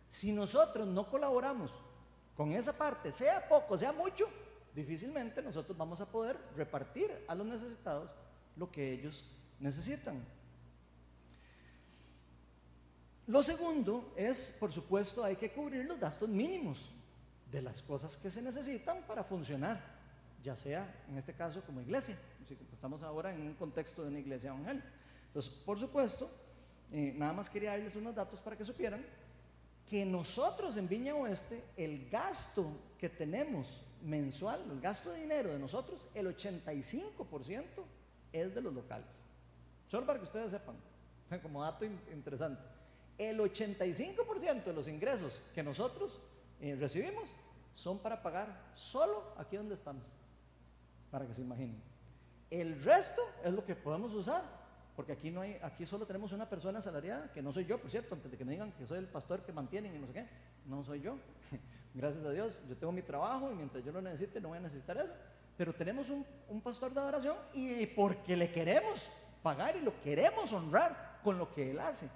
[0.07, 1.71] Si nosotros no colaboramos
[2.37, 4.29] con esa parte, sea poco, sea mucho,
[4.75, 8.11] difícilmente nosotros vamos a poder repartir a los necesitados
[8.55, 9.25] lo que ellos
[9.61, 10.23] necesitan.
[13.29, 16.91] Lo segundo es, por supuesto, hay que cubrir los gastos mínimos
[17.51, 19.81] de las cosas que se necesitan para funcionar,
[20.45, 22.19] ya sea en este caso como iglesia.
[22.73, 24.89] Estamos ahora en un contexto de una iglesia evangélica.
[25.27, 26.29] Entonces, por supuesto,
[26.93, 29.05] eh, nada más quería darles unos datos para que supieran
[29.89, 35.59] que nosotros en Viña Oeste, el gasto que tenemos mensual, el gasto de dinero de
[35.59, 37.63] nosotros, el 85%
[38.33, 39.09] es de los locales.
[39.89, 40.77] Solo para que ustedes sepan,
[41.43, 42.63] como dato interesante.
[43.19, 46.21] El 85% de los ingresos que nosotros
[46.61, 47.35] eh, recibimos
[47.75, 50.05] son para pagar solo aquí donde estamos,
[51.11, 51.90] para que se imaginen.
[52.51, 54.43] El resto es lo que podemos usar,
[54.97, 57.91] porque aquí no hay, aquí solo tenemos una persona asalariada, que no soy yo, por
[57.91, 60.13] cierto, antes de que me digan que soy el pastor que mantienen y no sé
[60.13, 60.27] qué,
[60.67, 61.17] no soy yo.
[61.95, 64.63] Gracias a Dios, yo tengo mi trabajo y mientras yo lo necesite no voy a
[64.63, 65.13] necesitar eso.
[65.57, 66.25] Pero tenemos un,
[66.63, 69.11] pastor de adoración y porque le queremos
[69.43, 72.09] pagar y lo queremos honrar con lo que él hace.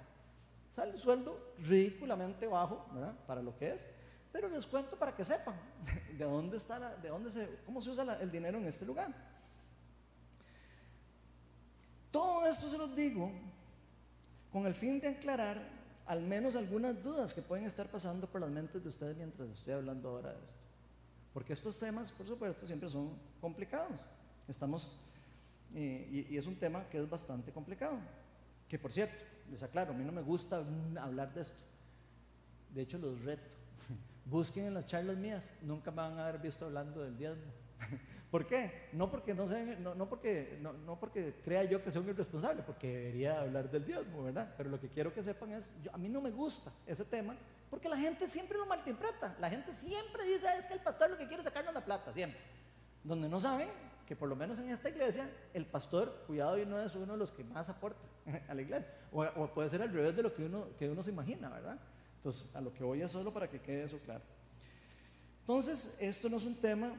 [0.71, 2.85] Sale el sueldo ridículamente bajo.
[3.27, 3.85] Para lo que es.
[4.31, 5.55] Pero les cuento para que sepan
[6.17, 9.13] de dónde está, la, de dónde se, cómo se usa el dinero en este lugar.
[12.15, 13.29] Todo esto se los digo
[14.49, 15.61] con el fin de aclarar
[16.05, 19.73] al menos algunas dudas que pueden estar pasando por las mentes de ustedes mientras estoy
[19.73, 20.65] hablando ahora de esto.
[21.33, 23.91] Porque estos temas, por supuesto, siempre son complicados.
[24.47, 24.97] Estamos,
[25.73, 27.97] eh, y, es un tema que es bastante complicado.
[28.69, 30.63] Que por cierto, les aclaro, a mí no me gusta
[31.01, 31.61] hablar de esto.
[32.73, 33.57] De hecho, los reto.
[34.25, 37.51] Busquen en las charlas mías, nunca me van a haber visto hablando del diezmo.
[38.35, 38.89] ¿Por qué?
[38.91, 43.39] No porque no, no, porque, no, porque crea yo que soy un irresponsable, porque debería
[43.39, 44.53] hablar del diezmo, ¿verdad?
[44.57, 47.33] Pero lo que quiero que sepan es, a mí no me gusta ese tema,
[47.69, 49.37] porque la gente siempre lo malinterpreta.
[49.39, 52.11] La gente siempre dice, es que el pastor lo que quiere es sacarnos la plata,
[52.11, 52.37] siempre.
[53.05, 53.69] Donde no saben
[54.05, 57.19] que por lo menos en esta iglesia, el pastor, cuidado, y no es uno de
[57.19, 58.05] los que más aporta
[58.49, 58.85] a la iglesia.
[59.13, 61.79] O, puede ser al revés de lo que uno, que uno se imagina, ¿verdad?
[62.17, 64.25] Entonces, a lo que voy es solo para que quede eso claro.
[65.39, 66.97] Entonces, esto no es un tema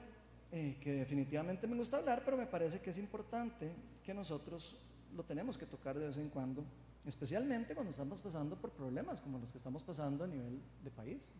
[0.52, 4.76] eh, que definitivamente me gusta hablar, pero me parece que es importante que nosotros
[5.14, 6.64] lo tenemos que tocar de vez en cuando,
[7.04, 11.30] especialmente cuando estamos pasando por problemas como los que estamos pasando a nivel de país.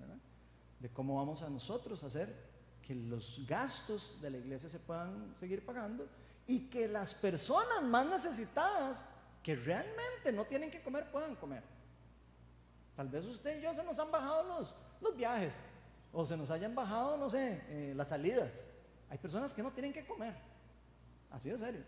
[0.80, 2.34] De cómo vamos a nosotros hacer
[2.82, 6.08] que los gastos de la iglesia se puedan seguir pagando
[6.46, 9.04] y que las personas más necesitadas
[9.42, 11.62] que realmente no tienen que comer puedan comer.
[12.94, 15.54] Tal vez usted y yo se nos han bajado los, los viajes
[16.12, 18.64] o se nos hayan bajado, no sé, eh, las salidas.
[19.08, 20.34] Hay personas que no tienen que comer.
[21.30, 21.82] Así de serio.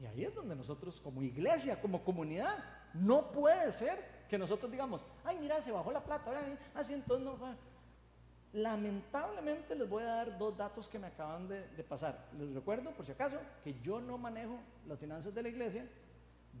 [0.00, 2.56] Y ahí es donde nosotros como iglesia, como comunidad,
[2.94, 6.32] no puede ser que nosotros digamos, ay mira, se bajó la plata,
[6.74, 7.36] así entonces no
[8.52, 12.28] Lamentablemente les voy a dar dos datos que me acaban de, pasar.
[12.36, 15.86] Les recuerdo, por si acaso, que yo no manejo las finanzas de la iglesia,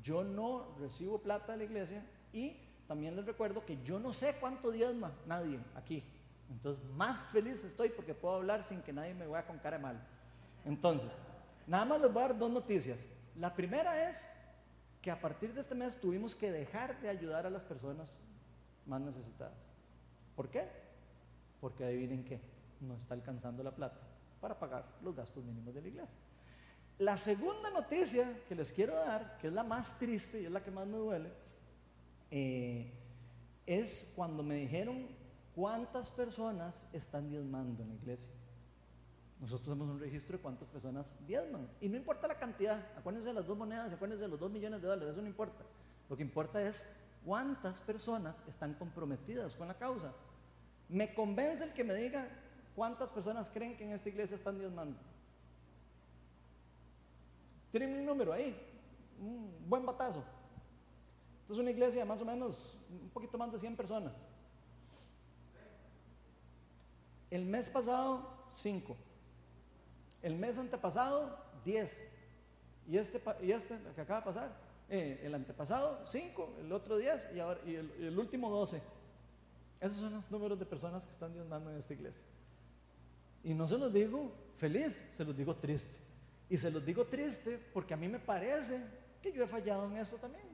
[0.02, 4.36] yo no recibo plata de la iglesia y también les recuerdo que yo no sé
[4.38, 6.04] cuánto diezma nadie aquí.
[6.50, 10.00] Entonces, más feliz estoy porque puedo hablar sin que nadie me vea con cara mal.
[10.64, 11.16] Entonces,
[11.66, 13.08] nada más les voy a dar dos noticias.
[13.36, 14.28] La primera es
[15.00, 18.18] que a partir de este mes tuvimos que dejar de ayudar a las personas
[18.84, 19.72] más necesitadas.
[20.34, 20.68] ¿Por qué?
[21.60, 22.40] porque adivinen qué,
[22.80, 24.00] no está alcanzando la plata
[24.40, 26.16] para pagar los gastos mínimos de la iglesia.
[26.98, 30.62] La segunda noticia que les quiero dar, que es la más triste y es la
[30.62, 31.30] que más me duele,
[32.30, 32.92] eh,
[33.66, 35.06] es cuando me dijeron
[35.60, 38.32] cuántas personas están diezmando en la iglesia.
[39.38, 41.68] Nosotros tenemos un registro de cuántas personas diezman.
[41.82, 44.80] Y no importa la cantidad, acuérdense de las dos monedas, acuérdense de los dos millones
[44.80, 45.62] de dólares, eso no importa.
[46.08, 46.86] Lo que importa es
[47.26, 50.14] cuántas personas están comprometidas con la causa.
[50.88, 52.26] Me convence el que me diga
[52.74, 54.98] cuántas personas creen que en esta iglesia están diezmando.
[57.70, 58.58] Tienen un número ahí,
[59.20, 60.24] un buen batazo.
[61.42, 64.24] Esta es una iglesia de más o menos un poquito más de 100 personas.
[67.30, 68.96] El mes pasado, 5.
[70.22, 72.08] El mes antepasado, 10.
[72.88, 74.56] Y este, y este que acaba de pasar,
[74.88, 78.82] eh, el antepasado, 5, el otro 10 y, ahora, y el, último 12.
[79.80, 82.24] Esos son los números de personas que están diezmando en esta iglesia.
[83.44, 85.94] Y no se los digo feliz, se los digo triste.
[86.48, 88.82] Y se los digo triste porque a mí me parece
[89.22, 90.44] que yo he fallado en esto también.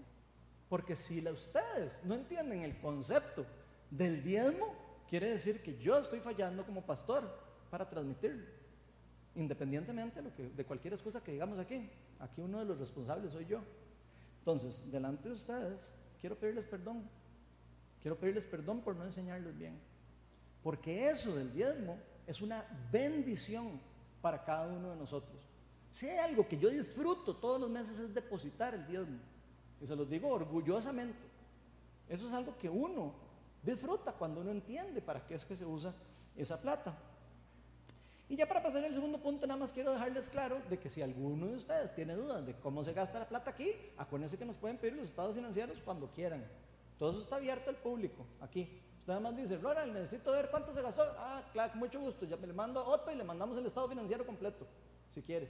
[0.69, 3.47] Porque si ustedes no entienden el concepto
[3.91, 4.75] del diezmo,
[5.09, 7.29] quiere decir que yo estoy fallando como pastor
[7.71, 8.47] para transmitirlo.
[9.35, 11.91] Independientemente de, cualquier excusa que digamos aquí.
[12.21, 13.61] Aquí uno de los responsables soy yo.
[14.39, 17.09] Entonces, delante de ustedes, quiero pedirles perdón
[18.07, 19.77] Quiero pedirles perdón por no enseñarles bien.
[20.63, 23.81] Porque eso del diezmo es una bendición
[24.23, 25.43] para cada uno de nosotros.
[25.91, 29.19] Si hay algo que yo disfruto todos los meses es depositar el diezmo.
[29.81, 31.19] Y se los digo orgullosamente.
[32.09, 33.13] Eso es algo que uno
[33.67, 35.93] disfruta cuando uno entiende para qué es que se usa
[36.37, 36.97] esa plata.
[38.29, 41.01] Y ya para pasar al segundo punto, nada más quiero dejarles claro de que si
[41.01, 44.57] alguno de ustedes tiene dudas de cómo se gasta la plata aquí, acuérdense que nos
[44.57, 46.45] pueden pedir los estados financieros cuando quieran.
[46.99, 48.81] Todo eso está abierto al público aquí.
[48.99, 51.05] Usted además dice, Flora, necesito ver cuánto se gastó.
[51.19, 52.27] Ah, claro, mucho gusto.
[52.27, 54.67] Ya me le mando a Otto y le mandamos el estado financiero completo,
[55.11, 55.49] si quiere.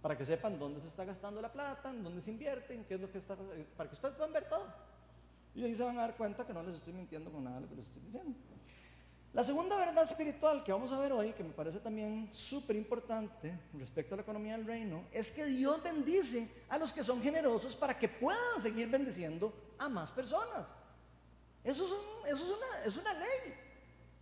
[0.00, 3.00] Para que sepan dónde se está gastando la plata, en dónde se invierte, qué es
[3.00, 3.36] lo que está.
[3.76, 4.66] Para que ustedes puedan ver todo.
[5.56, 7.62] Y ahí se van a dar cuenta que no les estoy mintiendo con nada de
[7.62, 8.38] lo que les estoy diciendo.
[9.32, 13.58] La segunda verdad espiritual que vamos a ver hoy, que me parece también súper importante
[13.74, 17.74] respecto a la economía del reino, es que Dios bendice a los que son generosos
[17.74, 20.68] para que puedan seguir bendiciendo a más personas.
[21.64, 21.84] Eso
[22.26, 23.54] es, una, es una ley.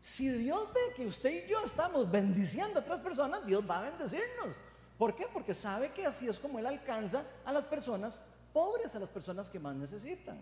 [0.00, 3.90] Si Dios ve que usted y yo estamos bendiciendo a otras personas, Dios va a
[3.90, 4.56] bendecirnos.
[4.96, 5.26] ¿Por qué?
[5.32, 8.20] Porque sabe que así es como Él alcanza a las personas
[8.52, 10.38] pobres, a las personas que más necesitan.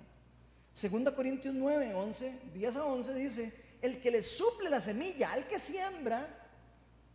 [0.73, 5.47] Segunda Corintios 9, 11, 10 a 11 dice, el que le suple la semilla al
[5.47, 6.27] que siembra,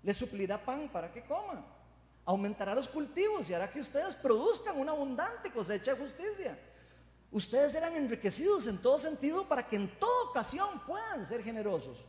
[0.04, 1.66] le suplirá pan para que coma.
[2.26, 6.60] Aumentará los cultivos y hará que ustedes produzcan una abundante cosecha de justicia.
[7.32, 12.06] Ustedes serán enriquecidos en todo sentido para que en toda ocasión puedan ser generosos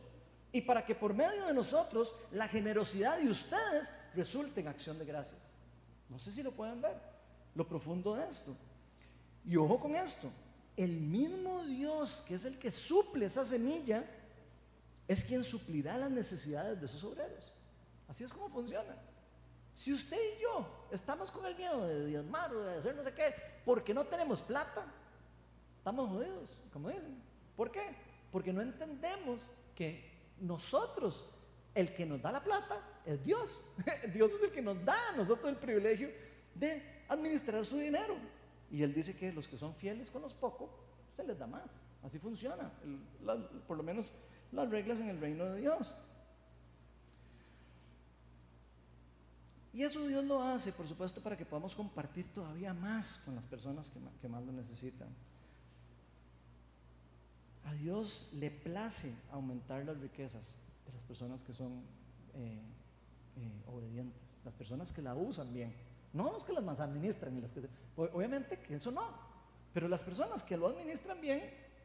[0.51, 5.05] y para que por medio de nosotros la generosidad de ustedes resulte en acción de
[5.05, 5.53] gracias.
[6.09, 6.97] No sé si lo pueden ver,
[7.55, 8.55] lo profundo de esto.
[9.45, 10.29] Y ojo con esto,
[10.83, 14.05] el mismo Dios que es el que suple esa semilla
[15.07, 17.51] es quien suplirá las necesidades de sus obreros.
[18.07, 18.95] Así es como funciona.
[19.73, 23.13] Si usted y yo estamos con el miedo de diezmar o de hacer no sé
[23.13, 23.33] qué,
[23.65, 24.85] porque no tenemos plata,
[25.77, 27.21] estamos jodidos, como dicen.
[27.55, 27.95] ¿Por qué?
[28.31, 31.29] Porque no entendemos que nosotros,
[31.75, 33.65] el que nos da la plata, es Dios.
[34.13, 36.09] Dios es el que nos da a nosotros el privilegio
[36.55, 38.15] de administrar su dinero.
[38.71, 40.69] Y Él dice que los que son fieles con los pocos,
[41.13, 41.79] se les da más.
[42.03, 42.71] Así funciona.
[43.67, 44.11] por lo menos
[44.51, 45.95] las reglas en el reino de Dios.
[49.71, 53.45] Y eso Dios lo hace, por supuesto, para que podamos compartir todavía más con las
[53.45, 53.91] personas
[54.21, 55.07] que, más lo necesitan.
[57.65, 60.55] A Dios le place aumentar las riquezas
[60.87, 61.83] de las personas que son
[62.33, 62.59] eh,
[63.37, 65.71] eh, obedientes, las personas que la usan bien,
[66.13, 67.37] no los que las administran.
[67.37, 67.61] Y las que,
[68.03, 69.07] obviamente que eso no,
[69.73, 71.41] pero las personas que lo administran bien,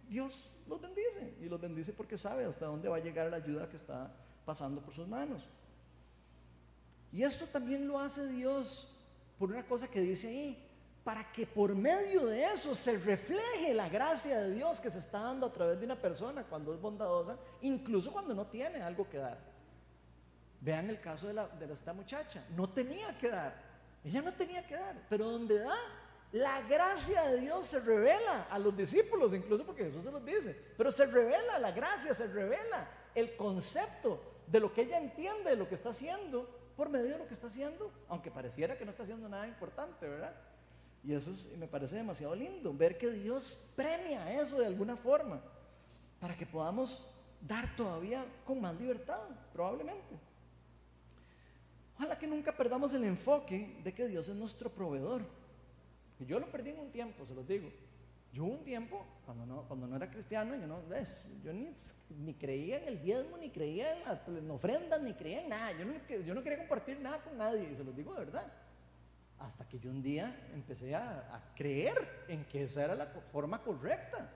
[0.08, 3.68] Dios los bendice y los bendice porque sabe hasta dónde va a llegar la ayuda
[3.68, 4.10] que está
[4.44, 5.46] pasando por sus manos.
[7.12, 8.94] Y esto también lo hace Dios
[9.38, 10.70] por una cosa que dice ahí,
[11.04, 15.20] para que por medio de eso se refleje la gracia de Dios que se está
[15.20, 19.18] dando a través de una persona cuando es bondadosa, incluso cuando no tiene algo que
[19.18, 19.38] dar.
[20.60, 23.54] Vean el caso de, la, de esta muchacha, no tenía que dar,
[24.02, 25.76] ella no tenía que dar, pero donde da,
[26.34, 30.52] la gracia de Dios se revela a los discípulos, incluso porque Jesús se los dice,
[30.76, 35.56] pero se revela la gracia, se revela el concepto de lo que ella entiende de
[35.56, 38.90] lo que está haciendo por medio de lo que está haciendo, aunque pareciera que no
[38.90, 40.34] está haciendo nada importante, ¿verdad?
[41.04, 45.40] Y eso me parece demasiado lindo, ver que Dios premia eso de alguna forma,
[46.18, 47.06] para que podamos
[47.42, 49.20] dar todavía con más libertad,
[49.52, 50.18] probablemente.
[51.96, 55.43] Ojalá que nunca perdamos el enfoque de que Dios es nuestro proveedor
[56.20, 57.70] yo lo perdí en un tiempo, se los digo.
[58.32, 60.80] Yo un tiempo, cuando no, cuando no era cristiano, yo, no,
[61.44, 61.70] yo ni,
[62.18, 63.96] ni creía en el diezmo, ni creía
[64.26, 65.70] en, ofrendas, ni creía en nada.
[65.78, 65.94] Yo no,
[66.24, 68.52] yo no quería compartir nada con nadie, se los digo de verdad.
[69.38, 73.62] Hasta que yo un día empecé a, a creer en que esa era la forma
[73.62, 74.28] correcta,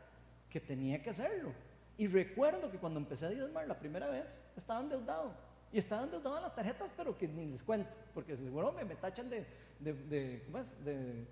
[0.49, 1.53] que tenía que hacerlo.
[1.97, 5.35] Y recuerdo que cuando empecé a diezmar la primera vez, estaba endeudado.
[5.72, 8.95] Y estaba endeudado en las tarjetas, pero que ni les cuento, porque seguro me, me
[8.95, 9.45] tachan de,
[9.81, 10.43] de, de,
[10.85, 11.26] de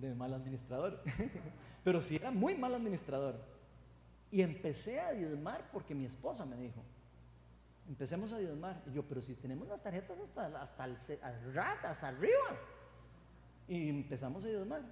[0.00, 1.02] de mal administrador,
[1.84, 3.40] pero sí era muy mal administrador.
[4.30, 6.82] Y empecé a diezmar porque mi esposa me dijo,
[7.88, 8.80] empecemos a diezmar.
[8.86, 12.56] Y yo, pero si tenemos las tarjetas hasta, hasta el hasta arriba.
[13.66, 14.82] Y empezamos a diezmar.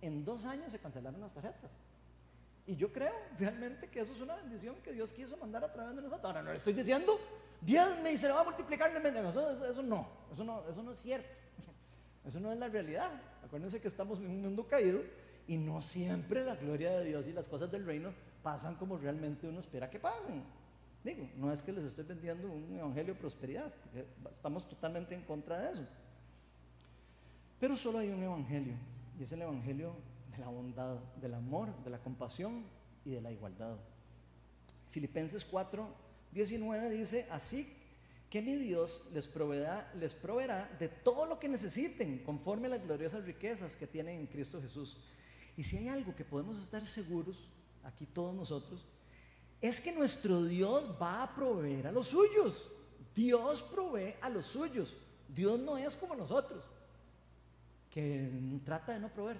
[0.00, 1.72] En dos años se cancelaron las tarjetas.
[2.66, 5.96] Y yo creo realmente que eso es una bendición que Dios quiso mandar a través
[5.96, 6.24] de nosotros.
[6.24, 7.18] Ahora no le estoy diciendo,
[7.60, 8.90] Dios me dice, le va a multiplicar.
[8.94, 11.28] Eso, eso no, eso no, eso no es cierto.
[12.24, 13.10] Eso no es la realidad.
[13.44, 15.02] Acuérdense que estamos en un mundo caído
[15.46, 19.46] y no siempre la gloria de Dios y las cosas del reino pasan como realmente
[19.46, 20.42] uno espera que pasen.
[21.04, 23.70] Digo, no es que les estoy vendiendo un evangelio de prosperidad,
[24.30, 25.86] estamos totalmente en contra de eso.
[27.60, 28.74] Pero solo hay un evangelio,
[29.18, 29.94] y es el evangelio
[30.32, 32.64] de la bondad, del amor, de la compasión
[33.04, 33.76] y de la igualdad.
[34.88, 35.86] Filipenses 4,
[36.32, 37.83] 19 dice, así
[38.30, 43.76] que mi Dios les proveerá, de todo lo que necesiten conforme a las gloriosas riquezas
[43.76, 44.96] que tienen en Cristo Jesús.
[45.56, 47.48] Y si hay algo que podemos estar seguros,
[47.84, 48.84] aquí todos nosotros,
[49.60, 52.70] es que nuestro Dios va a proveer a los suyos.
[53.14, 54.96] Dios provee a los suyos.
[55.28, 56.64] Dios no es como nosotros,
[57.90, 58.30] que
[58.64, 59.38] trata de no proveer.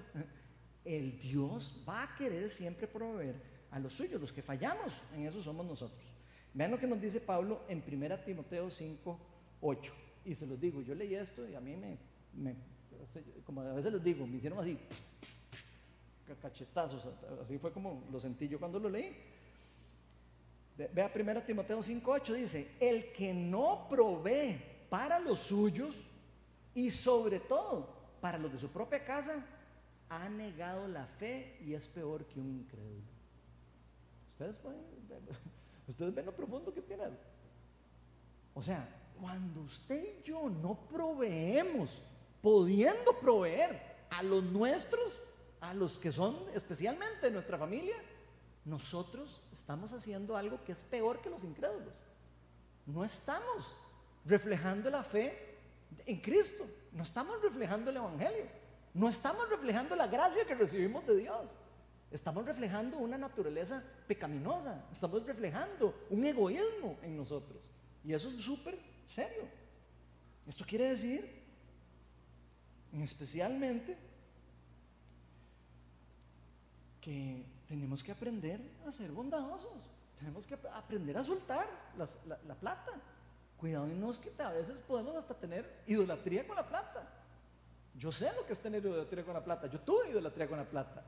[0.85, 3.35] El Dios va a querer siempre proveer
[3.71, 6.14] a los suyos, los que fallamos en eso somos nosotros.
[6.55, 9.19] Vean lo que nos dice Pablo en 1 Timoteo 5,
[9.61, 9.93] 8.
[10.25, 12.55] Y se los digo, yo leí esto y a mí me,
[13.45, 14.79] como a veces les digo, me hicieron así,
[16.41, 17.09] cachetazos,
[17.43, 19.15] así fue como lo sentí yo cuando lo leí.
[20.77, 26.07] Vea 1 Timoteo 5:8 dice, el que no provee para los suyos
[26.75, 29.45] y sobre todo para los de su propia casa,
[30.09, 33.03] ha negado la fe y es peor que un incrédulo.
[34.31, 34.81] Ustedes pueden
[35.87, 37.05] ustedes ven lo profundo que tiene.
[38.55, 38.89] O sea,
[39.21, 42.03] cuando usted y yo no proveemos,
[42.41, 43.81] pudiendo proveer
[44.11, 45.21] a los nuestros,
[45.61, 47.97] a los que son especialmente nuestra familia,
[48.65, 51.93] nosotros estamos haciendo algo que es peor que los incrédulos.
[52.87, 53.75] No estamos
[54.25, 55.57] reflejando la fe
[56.07, 58.47] en Cristo, no estamos reflejando el Evangelio,
[58.95, 61.55] no estamos reflejando la gracia que recibimos de Dios.
[62.11, 67.71] Estamos reflejando una naturaleza pecaminosa, estamos reflejando un egoísmo en nosotros.
[68.05, 69.49] Y eso es súper serio.
[70.47, 71.43] Esto quiere decir,
[73.03, 73.97] especialmente,
[77.01, 82.93] que tenemos que aprender a ser bondadosos, tenemos que aprender a soltar la, plata.
[83.57, 87.09] Cuidado y nos que a veces podemos hasta tener idolatría con la plata.
[87.97, 90.65] Yo sé lo que es tener idolatría con la plata, yo tuve idolatría con la
[90.65, 91.03] plata.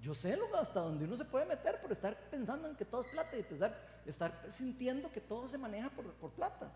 [0.00, 3.08] Yo sé hasta donde uno se puede meter por estar pensando en que todo es
[3.08, 6.72] plata y estar sintiendo que todo se maneja por, por plata.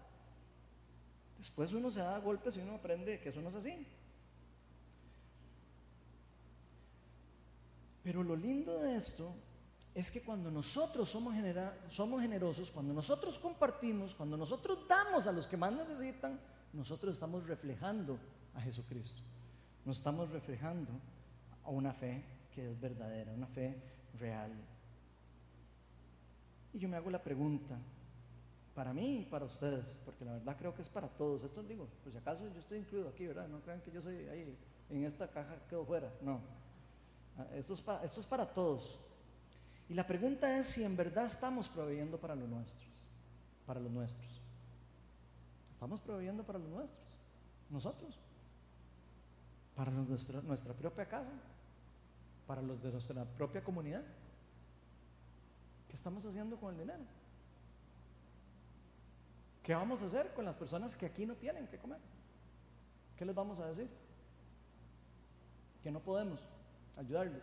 [1.39, 3.87] Después uno se da golpes y uno aprende que eso no es así.
[8.03, 9.33] Pero lo lindo de esto
[9.95, 11.35] es que cuando nosotros somos,
[11.89, 16.41] somos generosos, cuando nosotros compartimos, cuando nosotros damos a los que más necesitan,
[16.73, 18.19] nosotros estamos reflejando
[18.55, 19.23] a Jesucristo.
[19.85, 20.91] Nos estamos reflejando
[21.65, 23.77] a una fe que es verdadera, una fe
[24.19, 24.53] real.
[26.73, 27.79] Y yo me hago la pregunta,
[28.75, 31.43] para mí y para ustedes, porque la verdad creo que es para todos.
[31.45, 33.49] Esto digo, pues si acaso yo estoy incluido aquí, ¿verdad?
[33.49, 34.57] No crean que yo soy ahí,
[34.91, 36.41] en esta caja quedo fuera, no.
[37.39, 38.99] Ah, esto es, esto es para todos.
[39.89, 42.85] Y la pregunta es si en verdad estamos proveyendo para los nuestros,
[43.67, 44.41] para los nuestros.
[45.71, 47.17] ¿Estamos proveyendo para los nuestros?
[47.69, 48.19] ¿Nosotros?
[49.75, 51.33] ¿Para nuestra propia casa?
[52.53, 54.05] ¿Para los de nuestra propia comunidad?
[55.89, 57.03] ¿Qué estamos haciendo con el dinero?
[59.63, 61.99] ¿Qué vamos a hacer con las personas que aquí no tienen que comer?
[63.17, 63.89] ¿Qué les vamos a decir?
[65.83, 66.41] Que no podemos
[66.99, 67.43] ayudarles.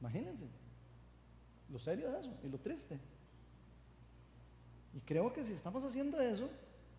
[0.00, 0.48] Imagínense
[1.68, 2.98] lo serio de eso y lo triste.
[4.92, 6.50] Y creo que si estamos haciendo eso,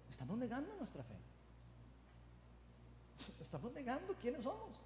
[0.10, 1.16] estamos negando nuestra fe.
[3.42, 4.80] Estamos negando quiénes somos.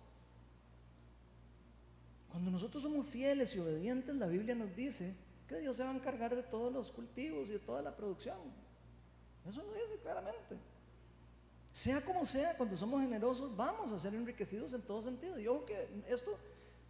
[2.42, 5.14] Cuando nosotros somos fieles y obedientes, la Biblia nos dice
[5.48, 8.40] que Dios se va a encargar de todos los cultivos y de toda la producción.
[9.48, 10.58] Eso lo dice claramente.
[11.72, 15.38] Sea como sea, cuando somos generosos, vamos a ser enriquecidos en todo sentido.
[15.38, 16.36] Yo creo que esto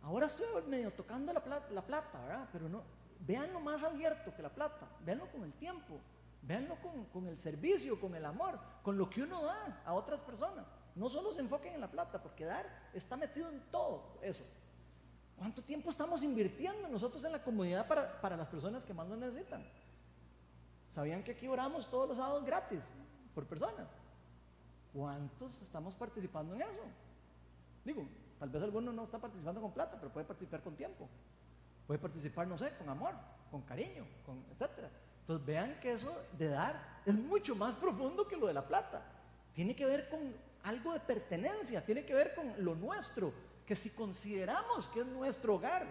[0.03, 2.47] Ahora estoy medio tocando la plata, la plata, ¿verdad?
[2.53, 2.83] Pero no,
[3.19, 5.99] véanlo más abierto que la plata, véanlo con el tiempo,
[6.43, 10.21] véanlo con, con, el servicio, con el amor, con lo que uno da a otras
[10.21, 10.65] personas.
[10.95, 14.45] No solo se enfoquen en la plata, porque dar está metido en todo eso.
[15.41, 19.17] ¿Cuánto tiempo estamos invirtiendo nosotros en la comunidad para, para las personas que más nos
[19.17, 19.65] necesitan?
[20.87, 22.93] ¿Sabían que aquí oramos todos los sábados gratis
[23.33, 23.87] por personas?
[24.93, 26.83] ¿Cuántos estamos participando en eso?
[27.83, 28.05] Digo,
[28.41, 31.07] Tal vez alguno no está participando con plata, pero puede participar con tiempo.
[31.85, 33.13] Puede participar, no sé, con amor,
[33.51, 34.89] con cariño, con etcétera.
[35.19, 39.03] Entonces vean que eso de dar es mucho más profundo que lo de la plata.
[39.53, 40.33] Tiene que ver con
[40.63, 43.31] algo de pertenencia, tiene que ver con lo nuestro,
[43.65, 45.85] que si consideramos que es nuestro hogar,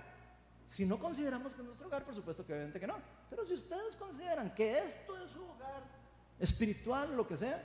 [0.67, 2.97] si no consideramos que es nuestro hogar, por supuesto que obviamente que no,
[3.29, 5.83] pero si ustedes consideran que esto es su hogar
[6.39, 7.63] espiritual, lo que sea,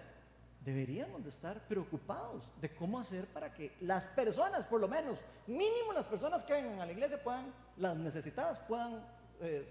[0.66, 5.94] deberíamos de estar preocupados de cómo hacer para que las personas, por lo menos, mínimo
[5.94, 9.06] las personas que vengan a la iglesia puedan, las necesitadas puedan
[9.42, 9.66] eh,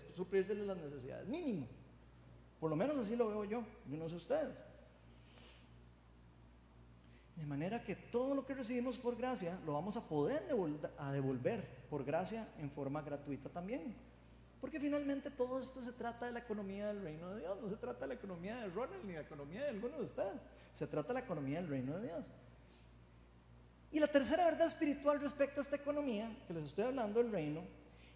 [0.66, 1.66] las necesidades, mínimo.
[2.61, 4.62] Por lo menos así lo veo yo, yo no sé ustedes.
[7.37, 10.47] De manera que todo lo que recibimos por gracia lo vamos a poder
[10.99, 13.95] a devolver por gracia en forma gratuita también.
[14.61, 17.76] Porque finalmente todo esto se trata de la economía del reino de Dios, no se
[17.76, 20.41] trata de la economía de Ronald ni de la economía de alguno de ustedes,
[20.72, 22.32] se trata de la economía del reino de Dios.
[23.93, 27.62] Y la tercera verdad espiritual respecto a esta economía, que les estoy hablando del reino,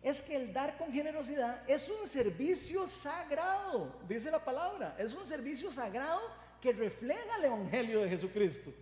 [0.03, 5.27] es que el dar con generosidad es un servicio sagrado, dice la palabra, es un
[5.27, 6.21] servicio sagrado
[6.61, 8.73] que refleja el Evangelio de Jesucristo.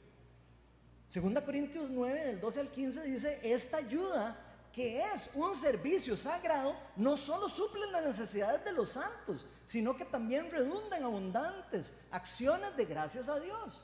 [1.09, 4.37] Segunda Corintios 9, del 12 al 15 dice, esta ayuda
[4.73, 10.05] que es un servicio sagrado, no solo suple las necesidades de los santos, sino que
[10.05, 13.81] también redunda en abundantes acciones de gracias a Dios.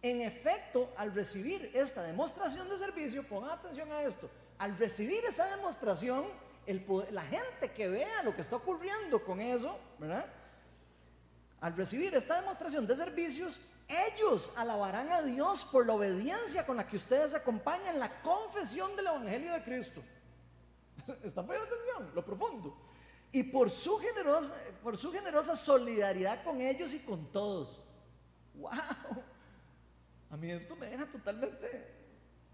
[0.00, 5.54] En efecto, al recibir esta demostración de servicio, pongan atención a esto, al recibir esa
[5.54, 6.24] demostración,
[7.10, 9.78] la gente que vea lo que está ocurriendo con eso.
[11.60, 16.86] Al recibir esta demostración de servicios, ellos alabarán a Dios por la obediencia con la
[16.86, 20.02] que ustedes acompañan la confesión del Evangelio de Cristo.
[21.22, 22.14] ¿Están poniendo atención?
[22.14, 22.76] Lo profundo.
[23.32, 27.80] Y por su, generosa, por su generosa solidaridad con ellos y con todos.
[28.54, 28.70] ¡Wow!
[30.30, 32.02] A mí esto me deja totalmente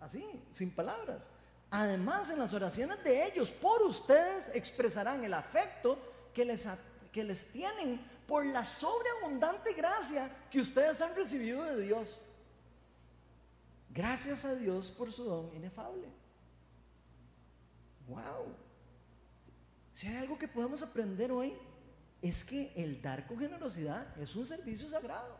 [0.00, 1.28] así, sin palabras.
[1.70, 5.98] Además, en las oraciones de ellos por ustedes expresarán el afecto
[6.32, 6.66] que les,
[7.12, 12.20] que les tienen por la sobreabundante gracia que ustedes han recibido de Dios.
[13.88, 16.06] Gracias a Dios por su don inefable.
[18.06, 18.54] Wow.
[19.94, 21.56] Si hay algo que podemos aprender hoy,
[22.20, 25.38] es que el dar con generosidad es un servicio sagrado.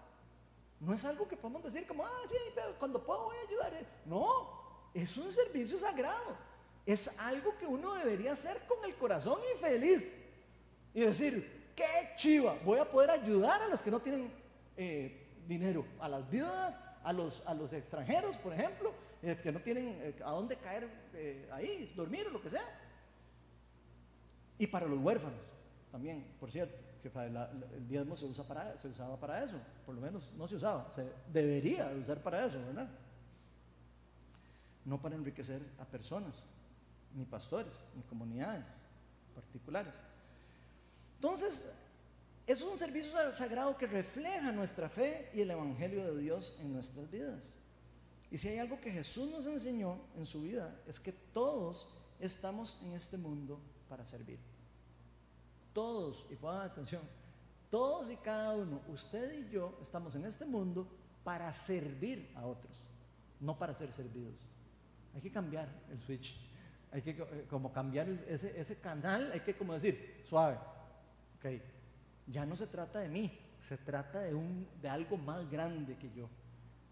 [0.81, 2.35] No es algo que podemos decir como, ah, sí,
[2.79, 3.87] cuando puedo voy a ayudar.
[4.07, 6.39] No, es un servicio sagrado.
[6.87, 10.15] Es algo que uno debería hacer con el corazón y feliz.
[10.95, 14.33] Y decir, qué chiva, voy a poder ayudar a los que no tienen
[14.77, 19.61] eh, dinero, a las viudas, a los, a los extranjeros, por ejemplo, eh, que no
[19.61, 20.89] tienen eh, a dónde caer
[21.53, 22.65] ahí, dormir o lo que sea.
[24.59, 25.39] Y para los huérfanos
[25.93, 29.57] también, por cierto que el diezmo se, usa para, se usaba para eso,
[29.87, 32.89] por lo menos no se usaba, se debería usar para eso, ¿verdad?
[34.85, 36.45] No para enriquecer a personas,
[37.15, 38.67] ni pastores, ni comunidades
[39.33, 40.03] particulares.
[41.19, 41.75] Entonces,
[42.47, 47.11] es un servicio sagrado que refleja nuestra fe y el Evangelio de Dios en nuestras
[47.11, 47.55] vidas.
[48.31, 51.89] Y si hay algo que Jesús nos enseñó en su vida, es que todos
[52.21, 54.39] estamos en este mundo para servir
[55.79, 57.03] todos, y pongan atención,
[57.71, 60.89] todos y cada uno, usted y yo, estamos en este mundo
[61.23, 62.85] para servir a otros,
[63.39, 64.49] no para ser servidos.
[65.15, 66.37] Hay que cambiar el switch,
[66.91, 70.59] hay que eh, como cambiar ese, canal, hay que como decir, suave,
[71.39, 71.61] ok,
[72.27, 76.11] ya no se trata de mí, se trata de, un, de algo más grande que
[76.15, 76.29] yo.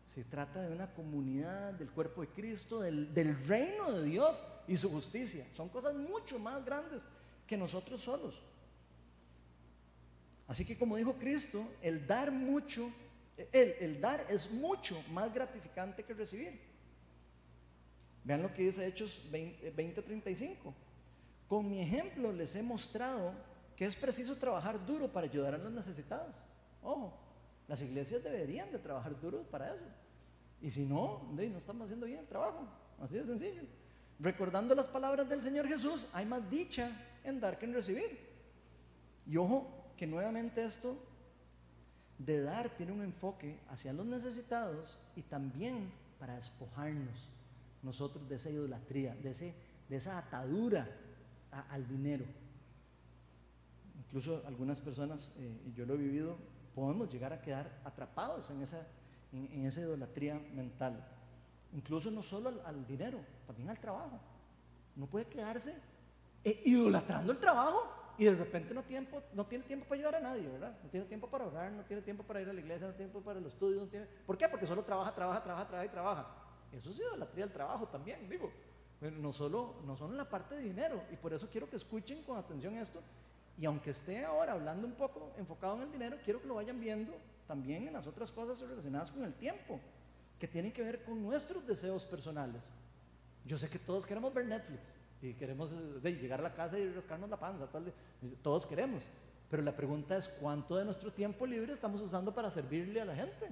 [0.06, 4.76] Se trata de una comunidad del cuerpo de Cristo, del, del, reino de Dios y
[4.76, 5.44] su justicia.
[5.54, 7.04] Son cosas mucho más grandes
[7.46, 8.40] que nosotros solos.
[10.46, 12.88] Así que como dijo Cristo, el dar mucho,
[13.52, 16.58] el, el dar es mucho más gratificante que recibir.
[18.22, 20.72] Vean lo que dice Hechos 20:35.
[21.48, 23.32] Con mi ejemplo les he mostrado
[23.76, 26.36] que es preciso trabajar duro para ayudar a los necesitados.
[26.82, 27.12] Ojo,
[27.68, 29.84] las iglesias deberían de trabajar duro para eso.
[30.62, 32.66] Y si no, no estamos haciendo bien el trabajo.
[33.00, 33.62] Así de sencillo.
[34.18, 36.90] Recordando las palabras del Señor Jesús, hay más dicha
[37.22, 38.18] en dar que en recibir.
[39.26, 40.96] Y ojo, que nuevamente esto
[42.18, 47.28] de dar tiene un enfoque hacia los necesitados y también para despojarnos
[47.82, 49.54] nosotros de esa idolatría, de,
[49.90, 50.88] esa atadura
[51.70, 52.24] al dinero.
[54.06, 56.38] Incluso algunas personas, eh, y yo lo he vivido,
[56.74, 58.86] podemos llegar a quedar atrapados en esa,
[59.32, 61.04] en, esa idolatría mental.
[61.72, 64.20] Incluso no solo al, dinero, también al trabajo.
[64.94, 65.74] No puede quedarse
[66.44, 70.20] eh, idolatrando el trabajo y de repente no, tiempo, no tiene tiempo para ayudar a
[70.20, 70.78] nadie, ¿verdad?
[70.82, 73.10] No tiene tiempo para orar, no tiene tiempo para ir a la iglesia, no tiene
[73.10, 74.06] tiempo para el estudio, no tiene...
[74.26, 74.48] ¿Por qué?
[74.48, 76.26] Porque solo trabaja, trabaja, trabaja, trabaja y trabaja.
[76.72, 78.50] Eso es idolatría del trabajo también, digo.
[79.00, 82.22] no solo, no solo en la parte de dinero, y por eso quiero que escuchen
[82.22, 83.02] con atención esto,
[83.58, 86.78] y aunque esté ahora hablando un poco enfocado en el dinero, quiero que lo vayan
[86.78, 87.14] viendo
[87.46, 89.80] también en las otras cosas relacionadas con el tiempo,
[90.38, 92.68] que tienen que ver con nuestros deseos personales.
[93.44, 96.90] Yo sé que todos queremos ver Netflix, y queremos eh, llegar a la casa y
[96.92, 97.68] rascarnos la panza,
[98.42, 99.02] todos queremos.
[99.48, 103.14] Pero la pregunta es, ¿cuánto de nuestro tiempo libre estamos usando para servirle a la
[103.14, 103.48] gente?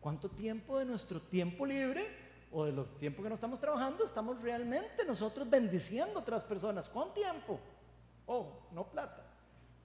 [0.00, 2.06] ¿Cuánto tiempo de nuestro tiempo libre
[2.52, 6.88] o de los tiempos que no estamos trabajando estamos realmente nosotros bendiciendo a otras personas?
[6.88, 7.58] ¿Con tiempo?
[8.28, 9.24] Oh, no plata.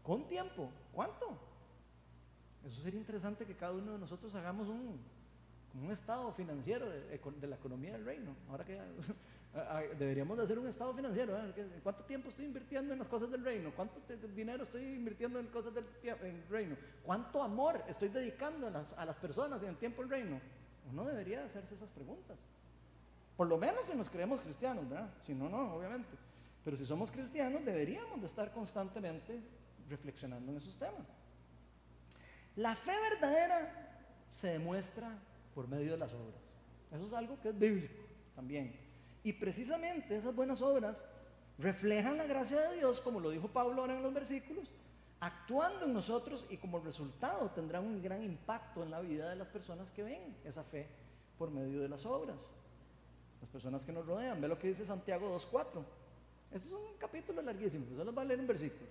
[0.04, 0.70] ¿Con tiempo?
[0.92, 1.40] ¿Cuánto?
[2.64, 5.00] Eso sería interesante que cada uno de nosotros hagamos un,
[5.90, 8.36] estado financiero de, la economía del reino.
[8.50, 8.80] Ahora que
[9.98, 11.38] deberíamos de hacer un estado financiero.
[11.38, 11.80] ¿eh?
[11.82, 13.72] ¿Cuánto tiempo estoy invirtiendo en las cosas del reino?
[13.74, 14.02] ¿Cuánto
[14.36, 15.86] dinero estoy invirtiendo en cosas del
[16.50, 16.76] reino?
[17.02, 20.42] ¿Cuánto amor estoy dedicando a las, personas en el tiempo del reino?
[20.92, 22.46] Uno debería hacerse esas preguntas.
[23.38, 25.10] Por lo menos si nos creemos cristianos, ¿verdad?
[25.22, 26.10] Si no, no, obviamente.
[26.64, 29.42] Pero si somos cristianos, deberíamos de estar constantemente
[29.90, 31.12] reflexionando en esos temas.
[32.56, 35.18] La fe verdadera se demuestra
[35.54, 36.54] por medio de las obras.
[36.92, 38.04] Eso es algo que es bíblico
[38.36, 38.76] también.
[39.24, 41.06] Y precisamente esas buenas obras
[41.58, 44.74] reflejan la gracia de Dios, como lo dijo Pablo ahora en los versículos,
[45.20, 49.50] actuando en nosotros y como resultado tendrán un gran impacto en la vida de las
[49.50, 50.88] personas que ven esa fe
[51.38, 52.52] por medio de las obras.
[53.40, 54.40] Las personas que nos rodean.
[54.40, 55.84] Ve lo que dice Santiago 2.4.
[56.54, 58.86] Este es un capítulo larguísimo, solo va a leer un versículo.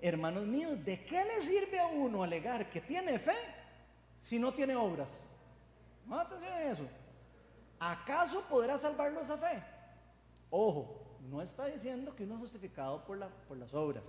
[0.00, 3.36] Hermanos míos, ¿de qué le sirve a uno alegar que tiene fe
[4.18, 5.18] si no tiene obras?
[6.06, 6.84] No atención a eso.
[7.78, 9.62] ¿Acaso podrá salvarlo esa fe?
[10.48, 14.04] Ojo, no está diciendo que uno es justificado por, por las obras.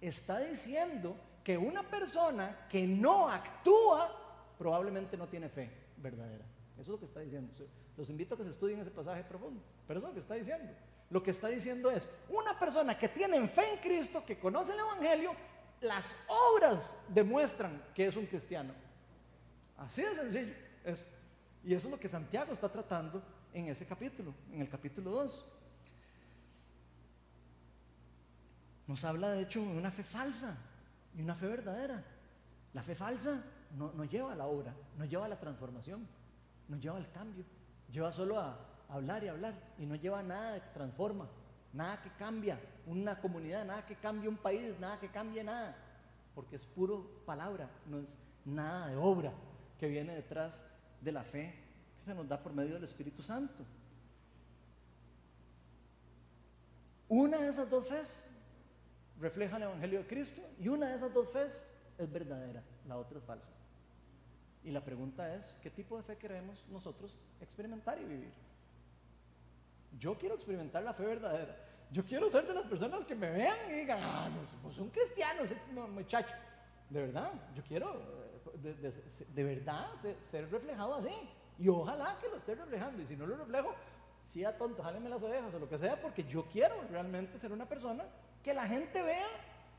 [0.00, 6.44] Está diciendo que una persona que no actúa probablemente no tiene fe verdadera.
[6.74, 7.52] Eso es lo que está diciendo.
[7.98, 9.60] Los invito a que se estudien ese pasaje profundo.
[9.86, 10.72] Pero eso es lo que está diciendo.
[11.10, 14.80] Lo que está diciendo es, una persona que tiene fe en Cristo, que conoce el
[14.80, 15.32] Evangelio,
[15.80, 18.74] las obras demuestran que es un cristiano.
[19.78, 20.54] Así de sencillo.
[20.84, 21.06] Es,
[21.64, 25.46] y eso es lo que Santiago está tratando en ese capítulo, en el capítulo 2.
[28.86, 30.56] Nos habla de hecho de una fe falsa
[31.14, 32.02] y una fe verdadera.
[32.74, 33.42] La fe falsa
[33.76, 36.06] no, no lleva a la obra, no lleva a la transformación,
[36.68, 37.44] no lleva al cambio,
[37.90, 38.58] lleva solo a
[38.88, 41.28] hablar y hablar y no lleva nada que transforma,
[41.72, 45.76] nada que cambia una comunidad, nada que cambie un país, nada que cambie nada,
[46.34, 49.32] porque es puro palabra, no es nada de obra
[49.78, 50.64] que viene detrás
[51.00, 51.54] de la fe
[51.96, 53.64] que se nos da por medio del Espíritu Santo.
[57.08, 58.30] Una de esas dos fes
[59.20, 63.18] refleja el Evangelio de Cristo y una de esas dos fes es verdadera, la otra
[63.18, 63.50] es falsa.
[64.62, 68.47] Y la pregunta es, ¿qué tipo de fe queremos nosotros experimentar y vivir?
[69.96, 71.56] Yo quiero experimentar la fe verdadera.
[71.90, 74.90] Yo quiero ser de las personas que me vean y digan, ah, no, pues son
[74.90, 75.48] cristianos,
[75.90, 76.34] muchacho.
[76.90, 77.94] De verdad, yo quiero
[78.62, 78.94] eh,
[79.34, 79.86] de, verdad
[80.20, 81.12] ser, reflejado así.
[81.58, 83.02] Y ojalá que lo esté reflejando.
[83.02, 83.74] Y si no lo reflejo,
[84.20, 87.66] sea tonto, jáleme las orejas o lo que sea, porque yo quiero realmente ser una
[87.66, 88.04] persona
[88.42, 89.26] que la gente vea,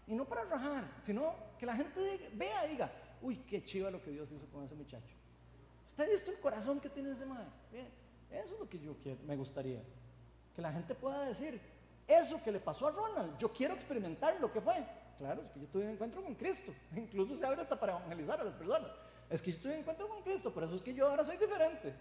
[0.07, 2.91] y no para rajar, sino que la gente vea y diga,
[3.21, 5.15] uy, qué chiva lo que Dios hizo con ese muchacho.
[5.87, 7.47] ¿Usted ha visto el corazón que tiene ese madre?
[8.31, 9.81] Eso es lo que yo quiero, me gustaría.
[10.59, 11.57] Que la gente pueda decir,
[12.05, 14.75] eso que le pasó a Ronald, yo quiero experimentar lo que fue.
[15.17, 16.73] Claro, es que yo tuve un encuentro con Cristo.
[16.97, 18.91] Incluso se abre hasta para evangelizar a las personas.
[19.29, 21.37] Es que yo tuve un encuentro con Cristo, por eso es que yo ahora soy
[21.37, 21.93] diferente.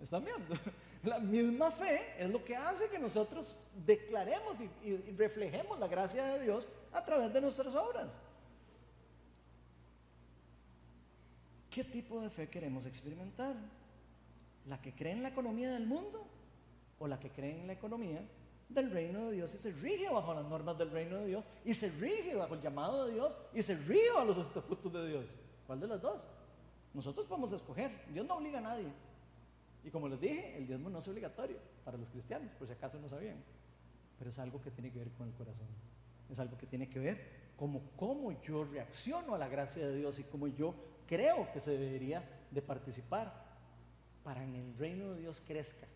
[0.00, 0.54] ¿Están viendo?
[1.02, 3.54] La misma fe es lo que hace que nosotros
[3.84, 8.16] declaremos y, reflejemos la gracia de Dios a través de nuestras obras.
[11.68, 13.54] ¿Qué tipo de fe queremos experimentar?
[14.64, 16.26] ¿La que cree en la economía del mundo
[16.98, 18.26] o la que cree en la economía
[18.68, 21.74] del reino de Dios y se rige bajo las normas del reino de Dios y
[21.74, 25.36] se rige bajo el llamado de Dios y se rige bajo los estatutos de Dios?
[25.66, 26.26] ¿Cuál de las dos?
[26.92, 28.86] Nosotros podemos escoger, Dios no obliga a nadie.
[29.82, 32.98] Y como les dije, el diezmo no es obligatorio para los cristianos, por si acaso
[32.98, 33.36] no sabían.
[34.18, 35.66] Pero es algo que tiene que ver con el corazón.
[36.30, 40.18] Es algo que tiene que ver como cómo yo reacciono a la gracia de Dios
[40.18, 40.74] y cómo yo
[41.06, 43.44] creo que se debería de participar
[44.22, 45.86] para que el reino de Dios crezca,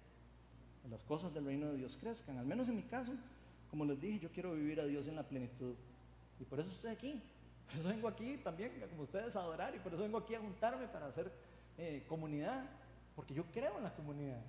[0.91, 2.39] las cosas del reino de Dios crezcan.
[2.39, 3.13] Al menos en mi caso,
[3.71, 5.75] como les dije, yo quiero vivir a Dios en la plenitud.
[6.41, 7.23] Y por eso estoy aquí.
[7.67, 9.75] Por eso vengo aquí también, como ustedes, a adorar.
[9.75, 11.31] Y por eso vengo aquí a juntarme para hacer
[11.77, 12.65] eh, comunidad.
[13.15, 14.41] Porque yo creo en la comunidad.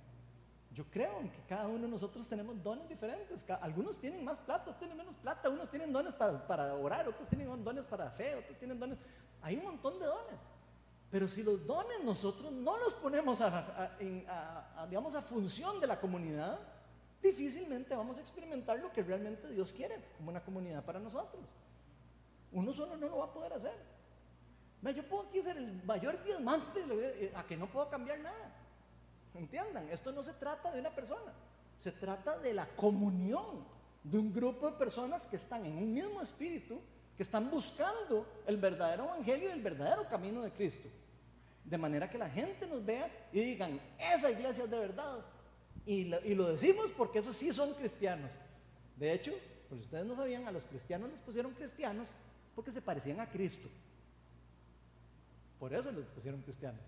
[0.72, 3.44] Yo creo en que cada uno de nosotros tenemos dones diferentes.
[3.60, 5.48] Algunos tienen más plata, otros tienen menos plata.
[5.48, 8.96] Unos tienen dones para, para orar, otros tienen dones para fe, otros tienen dones.
[9.42, 10.38] Hay un montón de dones.
[11.10, 13.96] Pero si los dones nosotros no los ponemos a,
[14.88, 16.58] digamos, a función de la comunidad,
[17.20, 21.42] difícilmente vamos a experimentar lo que realmente Dios quiere como una comunidad para nosotros.
[22.52, 23.74] Uno solo no lo va a poder hacer.
[24.82, 28.56] Yo puedo aquí ser el mayor diamante eh, a que no puedo cambiar nada.
[29.34, 31.32] Entiendan, esto no se trata de una persona,
[31.76, 33.64] se trata de la comunión
[34.02, 36.80] de un grupo de personas que están en un mismo espíritu,
[37.16, 40.88] que están buscando el verdadero evangelio y el verdadero camino de Cristo.
[41.70, 43.80] De manera que la gente nos vea y digan,
[44.12, 45.24] esa iglesia es de verdad.
[45.86, 48.32] Y lo, y lo decimos porque esos sí son cristianos.
[48.96, 49.32] De hecho,
[49.68, 52.08] pues ustedes no sabían, a los cristianos les pusieron cristianos
[52.56, 53.68] porque se parecían a Cristo.
[55.60, 56.80] Por eso les pusieron cristianos.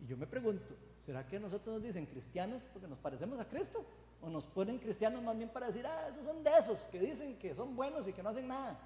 [0.00, 3.84] Y yo me pregunto, ¿será que nosotros nos dicen cristianos porque nos parecemos a Cristo?
[4.20, 7.36] ¿O nos ponen cristianos más bien para decir, ah, esos son de esos que dicen
[7.36, 8.78] que son buenos y que no hacen nada?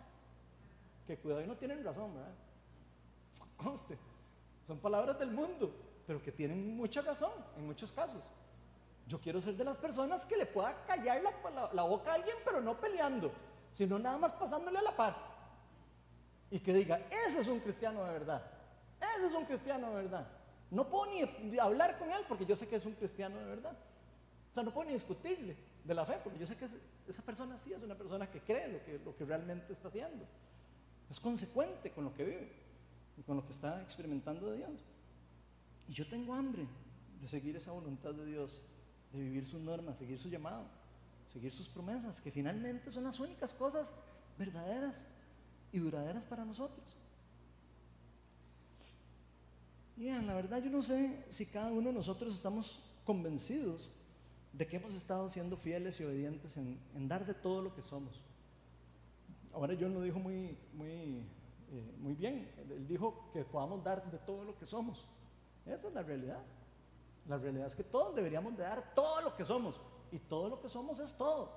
[1.07, 2.34] Que cuidado y no tienen razón, ¿verdad?
[3.59, 3.99] Conste,
[4.67, 5.73] son palabras del mundo,
[6.07, 8.25] pero que tienen mucha razón en muchos casos.
[9.07, 11.23] Yo quiero ser de las personas que le pueda callar
[11.73, 13.31] la, boca a alguien, pero no peleando,
[13.71, 15.17] sino nada más pasándole a la par.
[16.51, 18.43] Y que diga, ese es un cristiano de verdad.
[19.14, 20.27] Ese es un cristiano de verdad.
[20.73, 23.77] No puedo ni hablar con él porque yo sé que es un cristiano de verdad.
[24.51, 25.57] O sea, no puedo ni discutirle.
[25.85, 28.67] de la fe, porque yo sé que esa persona sí es una persona que cree
[28.67, 30.27] lo que, lo que realmente está haciendo.
[31.09, 32.66] Es consecuente con lo que vive
[33.25, 34.85] con lo que está experimentando de Dios.
[35.89, 36.67] Y yo tengo hambre
[37.21, 38.61] de seguir esa voluntad de Dios,
[39.12, 40.67] de vivir sus normas, seguir su llamado,
[41.33, 43.95] seguir sus promesas, que finalmente son las únicas cosas
[44.39, 45.07] verdaderas
[45.73, 46.97] y duraderas para nosotros.
[49.97, 53.89] Y la verdad yo no sé si cada uno de nosotros estamos convencidos
[54.53, 58.21] de que hemos estado siendo fieles y obedientes en, dar de todo lo que somos.
[59.53, 61.23] Ahora yo lo dijo muy, muy,
[61.73, 62.53] eh, muy bien.
[62.71, 65.07] Él dijo que podamos dar de todo lo que somos.
[65.64, 66.43] Esa es la realidad.
[67.27, 69.81] La realidad es que todos deberíamos de dar todo lo que somos.
[70.12, 71.51] Y todo lo que somos es todo.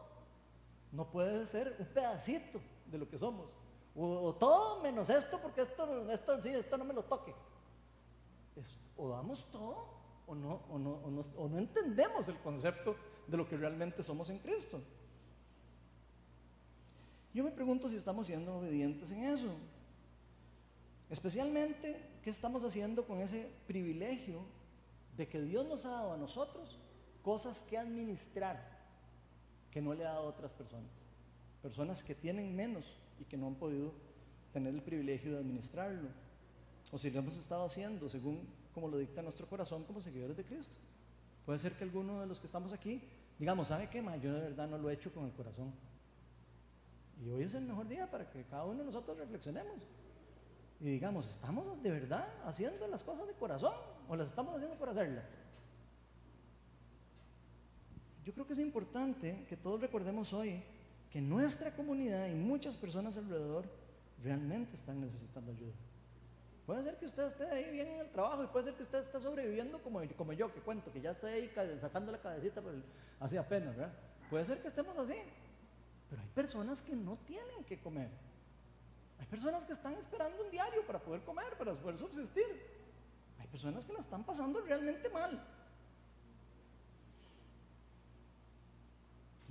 [0.92, 3.56] No puede ser un pedacito de lo que somos.
[3.96, 7.34] O, todo menos esto, porque esto, esto sí, esto no me lo toque.
[8.96, 12.96] o damos todo o no, o, no, o, no, o no entendemos el concepto
[13.28, 14.80] de lo que realmente somos en Cristo.
[17.34, 19.48] Yo me pregunto si estamos siendo obedientes en eso.
[21.10, 24.42] Especialmente, ¿qué estamos haciendo con ese privilegio
[25.18, 26.78] de que Dios nos ha dado a nosotros
[27.24, 28.80] cosas que administrar
[29.72, 30.92] que no le ha dado a otras personas?
[31.62, 32.86] Personas que tienen menos
[33.20, 33.92] y que no han podido
[34.54, 36.10] tener el privilegio de administrarlo.
[36.92, 40.46] O si lo hemos estado haciendo según como lo dicta nuestro corazón como seguidores de
[40.46, 40.78] Cristo.
[41.46, 43.02] Puede ser que alguno de los que estamos aquí
[43.40, 44.02] digamos, ¿sabe qué?
[44.02, 44.18] Ma?
[44.18, 45.74] Yo de verdad no lo he hecho con el corazón.
[47.24, 49.82] Y hoy es el mejor día para que cada uno de nosotros reflexionemos
[50.80, 53.74] y digamos, ¿estamos de verdad haciendo las cosas de corazón
[54.08, 55.30] o las estamos haciendo por hacerlas?
[58.24, 60.64] Yo creo que es importante que todos recordemos hoy
[61.10, 63.66] que nuestra comunidad y muchas personas alrededor
[64.24, 65.74] realmente están necesitando ayuda.
[66.66, 69.00] Puede ser que usted esté ahí bien en el trabajo y puede ser que usted
[69.00, 72.62] esté sobreviviendo como, como yo, que cuento, que ya estoy ahí sacando la cabecita
[73.20, 73.94] así apenas, ¿verdad?
[74.30, 75.16] Puede ser que estemos así,
[76.10, 78.10] pero hay personas que no tienen que comer.
[79.20, 82.46] Hay personas que están esperando un diario para poder comer, para poder subsistir.
[83.40, 85.46] Hay personas que la están pasando realmente mal.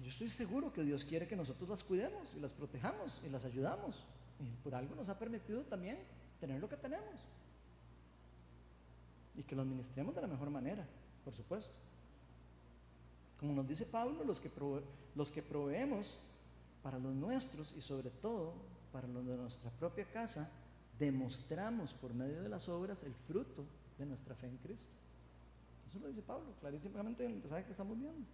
[0.03, 3.45] Yo estoy seguro que Dios quiere que nosotros las cuidemos y las protejamos y las
[3.45, 4.05] ayudamos.
[4.41, 5.99] Y por algo nos ha permitido también
[6.41, 7.21] tener lo que tenemos.
[9.37, 10.87] Y que lo administremos de la mejor manera,
[11.25, 11.75] por supuesto.
[13.39, 14.51] Como nos dice Pablo, los que,
[15.14, 16.19] los que proveemos
[16.83, 18.55] para los nuestros y sobre todo
[18.99, 20.51] para los de nuestra propia casa,
[20.99, 23.64] demostramos por medio de las obras el fruto
[23.96, 24.90] de nuestra fe en Cristo.
[25.86, 28.26] Eso lo dice Pablo, clarísimamente en el mensaje que estamos viendo.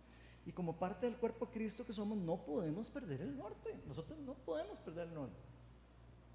[0.46, 3.78] Y como parte del cuerpo de Cristo que somos, no podemos perder el norte.
[3.86, 5.36] Nosotros no podemos perder el norte.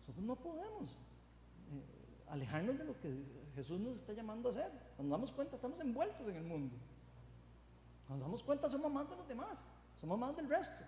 [0.01, 3.11] Nosotros no podemos eh, alejarnos de lo que
[3.55, 4.71] Jesús nos está llamando a hacer.
[4.95, 6.75] Cuando nos damos cuenta, estamos envueltos en el mundo.
[8.05, 9.65] Cuando nos damos cuenta, somos más de los demás,
[9.99, 10.83] somos más del resto.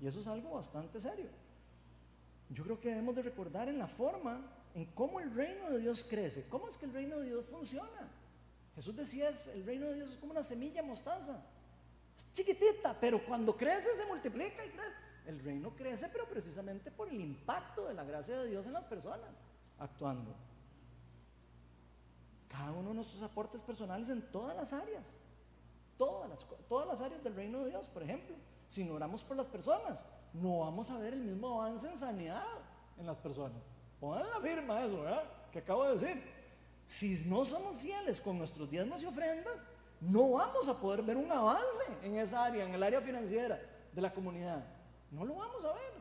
[0.00, 1.28] Y eso es algo bastante serio.
[2.50, 4.40] Yo creo que debemos de recordar en la forma,
[4.74, 6.48] en cómo el reino de Dios crece.
[6.48, 8.08] ¿Cómo es que el reino de Dios funciona?
[8.74, 11.42] Jesús decía, el reino de Dios es como una semilla mostaza.
[12.16, 15.08] Es chiquitita, pero cuando crece se multiplica y crece.
[15.26, 18.84] El reino crece, pero precisamente por el impacto de la gracia de Dios en las
[18.86, 19.42] personas
[19.78, 20.34] actuando.
[22.48, 25.20] Cada uno de nuestros aportes personales en todas las áreas.
[25.98, 28.36] Todas las, todas las áreas del reino de Dios, por ejemplo.
[28.68, 30.04] Si no oramos por las personas,
[30.34, 32.44] no vamos a ver el mismo avance en sanidad
[32.98, 33.62] en las personas.
[33.98, 35.24] Pongan la firma eso, ¿verdad?
[35.50, 36.38] Que acabo de decir.
[36.86, 39.64] Si no somos fieles con nuestros diezmos y ofrendas,
[40.00, 43.60] no vamos a poder ver un avance en esa área, en el área financiera
[43.92, 44.64] de la comunidad.
[45.10, 45.97] No lo vamos a ver.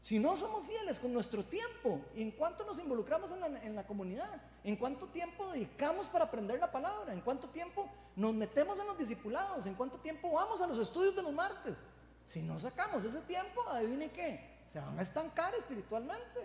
[0.00, 4.40] Si no somos fieles con nuestro tiempo, en cuánto nos involucramos en la, en comunidad,
[4.64, 8.96] en cuánto tiempo dedicamos para aprender la palabra, en cuánto tiempo nos metemos en los
[8.96, 11.84] discipulados, en cuánto tiempo vamos a los estudios de los martes,
[12.24, 16.40] si no sacamos ese tiempo, adivine qué, se van a estancar espiritualmente.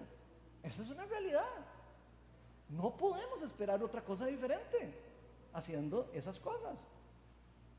[0.63, 1.45] Esa es una realidad.
[2.69, 4.93] No podemos esperar otra cosa diferente
[5.53, 6.87] haciendo esas cosas.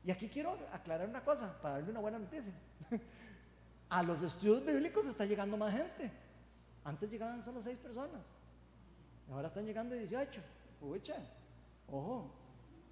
[0.05, 2.53] Y aquí quiero aclarar una cosa para darle una buena noticia.
[3.89, 6.11] A los estudios bíblicos está llegando más gente.
[6.83, 8.21] Antes llegaban solo seis personas.
[9.31, 10.41] Ahora están llegando 18.
[10.79, 11.15] Pucha,
[11.87, 12.31] ojo.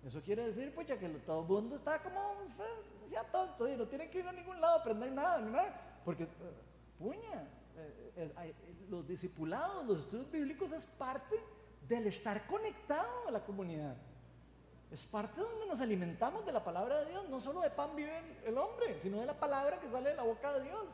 [0.05, 2.19] Eso quiere decir, pucha, que todo el mundo está como
[3.05, 6.01] sea tonto y no tiene que ir a ningún lado a aprender nada, nada.
[6.03, 6.27] Porque, eh,
[6.97, 8.53] puña, eh,
[8.89, 11.35] los discipulados, los estudios bíblicos es parte
[11.87, 13.95] del estar conectado a la comunidad.
[14.95, 17.27] Es parte donde nos alimentamos de la palabra de Dios.
[17.27, 18.13] No solo de pan vive
[18.45, 20.85] el, hombre, sino de la palabra que sale de la boca de Dios.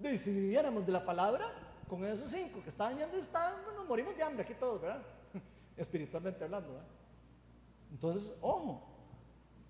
[0.00, 1.50] Y si viviéramos de la palabra,
[1.88, 5.02] con esos cinco que estaban yendo, estaban, nos morimos de hambre aquí todos, ¿verdad?
[5.76, 6.86] Espiritualmente hablando, ¿verdad?
[7.90, 8.80] Entonces, ojo,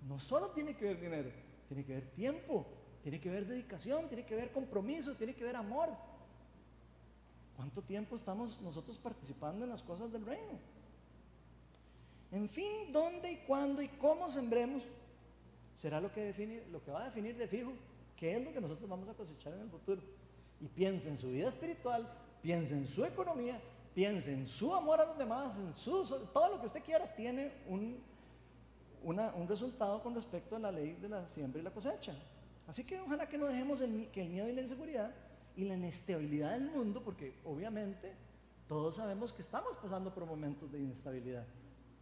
[0.07, 1.31] no solo tiene que ver dinero,
[1.67, 2.67] tiene que ver tiempo,
[3.01, 5.89] tiene que ver dedicación, tiene que ver compromiso, tiene que ver amor.
[7.55, 10.74] ¿Cuánto tiempo estamos nosotros participando en las cosas del reino?
[12.35, 14.83] En fin, dónde y cuándo y cómo sembremos
[15.73, 16.21] será lo que,
[16.91, 17.71] va a definir de fijo
[18.17, 20.01] qué es lo que nosotros vamos a cosechar en el futuro.
[20.59, 22.05] Y piense en su vida espiritual,
[22.41, 23.61] piense en su economía,
[23.93, 27.53] piense en su amor a los demás, en su, todo lo que usted quiera tiene
[27.69, 28.03] un,
[29.01, 32.13] un resultado con respecto a la ley de la siembra y la cosecha.
[32.67, 33.81] Así que ojalá que no dejemos
[34.11, 35.15] que el miedo y la inseguridad
[35.55, 38.13] y la inestabilidad del mundo, porque obviamente
[38.67, 41.45] todos sabemos que estamos pasando por momentos de inestabilidad.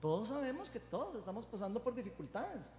[0.03, 2.69] Todos sabemos que todos estamos pasando por dificultades.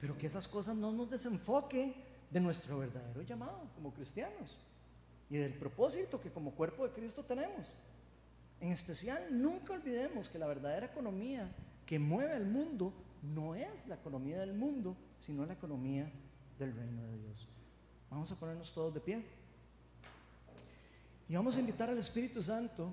[0.00, 1.94] Pero que esas cosas no nos desenfoquen
[2.28, 4.56] de nuestro verdadero llamado como cristianos
[5.30, 7.72] y del propósito que como cuerpo de Cristo tenemos.
[8.60, 11.54] En especial, nunca olvidemos que la verdadera economía
[11.86, 12.92] que mueve el mundo
[13.22, 16.10] no es la economía del mundo, sino la economía
[16.58, 17.46] del reino de Dios.
[18.10, 19.24] Vamos a ponernos todos de pie.
[21.28, 22.90] Y vamos a invitar al Espíritu Santo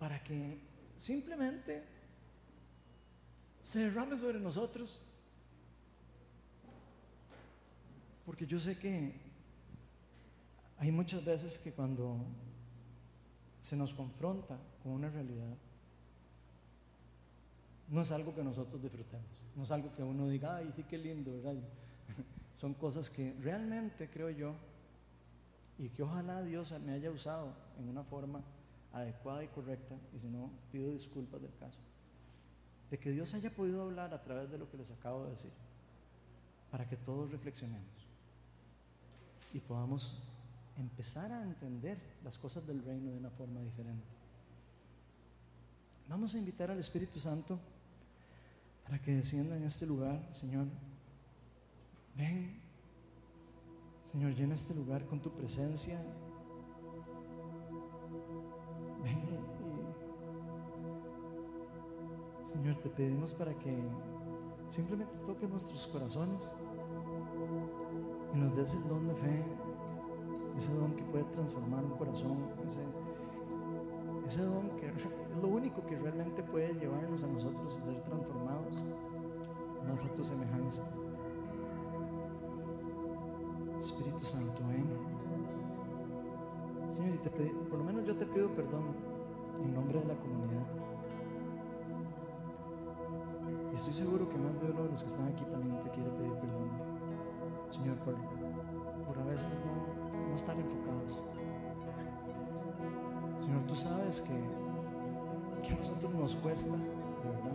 [0.00, 1.84] para que simplemente
[3.62, 5.00] se derrame sobre nosotros.
[8.24, 9.14] Porque yo sé que
[10.78, 12.24] hay muchas veces que cuando
[13.60, 15.56] se nos confronta con una realidad,
[17.88, 20.98] no es algo que nosotros disfrutemos, no es algo que uno diga, ay, sí, qué
[20.98, 21.32] lindo.
[22.60, 24.54] Son cosas que realmente creo yo,
[25.78, 28.42] y que ojalá Dios me haya usado en una forma
[28.94, 31.78] adecuada y correcta, y si no, pido disculpas del caso,
[32.90, 35.52] de que Dios haya podido hablar a través de lo que les acabo de decir,
[36.70, 38.08] para que todos reflexionemos
[39.52, 40.18] y podamos
[40.76, 44.06] empezar a entender las cosas del reino de una forma diferente.
[46.08, 47.58] Vamos a invitar al Espíritu Santo
[48.84, 50.66] para que descienda en este lugar, Señor.
[52.16, 52.60] Ven,
[54.10, 56.00] Señor, llena este lugar con tu presencia.
[62.54, 63.76] Señor, te pedimos para que
[64.68, 66.54] simplemente toques nuestros corazones
[68.32, 69.44] y nos des el don de fe,
[70.56, 72.80] ese don que puede transformar un corazón, ese,
[74.24, 74.94] ese don que es
[75.42, 78.80] lo único que realmente puede llevarnos a nosotros a ser transformados
[79.88, 80.88] más a tu semejanza.
[83.80, 84.86] Espíritu Santo, ven.
[86.92, 87.30] Señor, y te
[87.68, 88.94] por lo menos yo te pido perdón
[89.60, 90.83] en nombre de la comunidad.
[93.88, 96.32] Estoy seguro que más de uno de los que están aquí también te quiere pedir
[96.32, 96.70] perdón.
[97.68, 98.14] Señor, por,
[99.18, 101.20] a veces no, estar enfocados.
[103.40, 107.52] Señor, tú sabes que, que a nosotros nos cuesta, de verdad.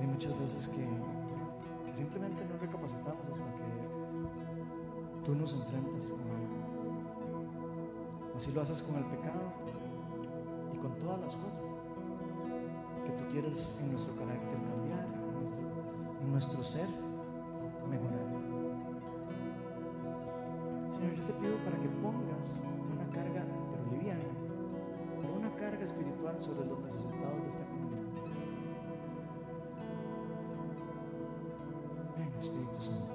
[0.00, 0.86] Hay muchas veces que,
[1.84, 6.58] que simplemente no recapacitamos hasta que tú nos enfrentas con algo.
[8.36, 9.52] Así lo haces con el pecado
[10.72, 11.76] y con todas las cosas
[13.40, 15.06] quieres en nuestro carácter cambiar,
[16.20, 16.88] en nuestro, ser
[17.88, 18.26] mejorar.
[20.90, 22.60] Señor, yo te pido para que pongas
[22.92, 24.24] una carga, pero liviana,
[25.20, 28.02] pero una carga espiritual sobre los necesitados de esta comunidad.
[32.16, 33.12] Ven, Espíritu Santo.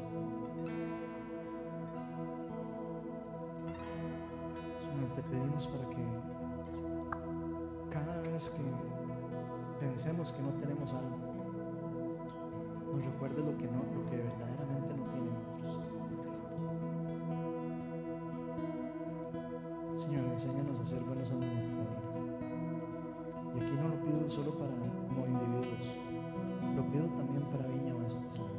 [4.79, 6.03] Señor, te pedimos para que
[7.91, 8.92] cada vez que
[9.93, 11.17] pensemos que no tenemos algo,
[12.95, 15.35] nos recuerde lo que no, lo que verdaderamente no tienen
[19.93, 20.01] otros.
[20.01, 22.15] Señor, enséñanos a ser buenos administradores.
[23.53, 25.99] Y aquí no lo pido solo para como individuos,
[26.75, 28.49] lo pido también para Viña Oeste, Señor.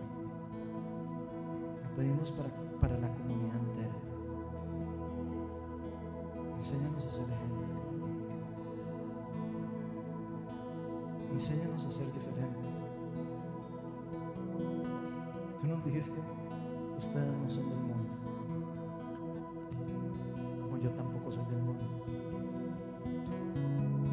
[1.82, 2.73] Lo pedimos para, para
[11.34, 12.76] Enséñanos a ser diferentes.
[15.60, 16.20] Tú nos dijiste,
[16.96, 18.16] ustedes no son del mundo,
[20.62, 21.84] como yo tampoco soy del mundo.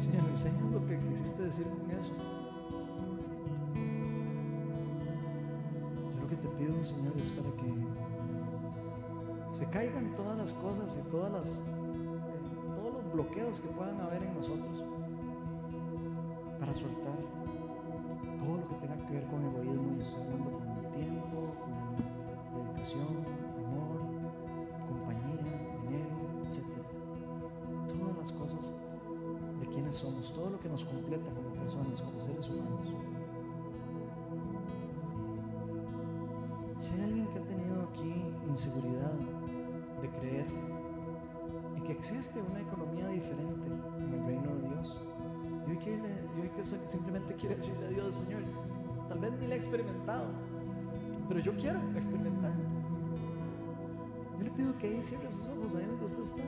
[0.00, 2.12] Señor, enséñanos lo que quisiste decir con eso.
[6.16, 7.72] Yo lo que te pido, Señor, es para que
[9.48, 11.70] se caigan todas las cosas y todas las, eh,
[12.74, 14.91] todos los bloqueos que puedan haber en nosotros
[16.72, 17.18] para soltar
[18.38, 21.54] todo lo que tenga que ver con egoísmo y estoy hablando con el tiempo,
[22.50, 23.08] con dedicación,
[23.60, 24.00] amor,
[24.88, 25.42] compañía,
[25.82, 26.08] dinero,
[26.46, 26.64] etc.
[27.88, 28.72] Todas las cosas
[29.60, 32.88] de quienes somos, todo lo que nos completa como personas, como seres humanos.
[36.78, 37.12] Señor,
[38.54, 39.12] seguridad
[40.02, 40.46] de creer
[41.76, 44.96] en que existe una economía diferente en el reino de Dios.
[45.82, 46.04] Hoy, quiero,
[46.36, 48.42] yo que simplemente quiero decirle a Dios, Señor,
[49.08, 50.26] tal vez ni la he experimentado,
[51.28, 52.62] pero yo quiero experimentarlo.
[54.38, 56.42] Yo le pido que ahí cierre sus ojos ahí donde usted está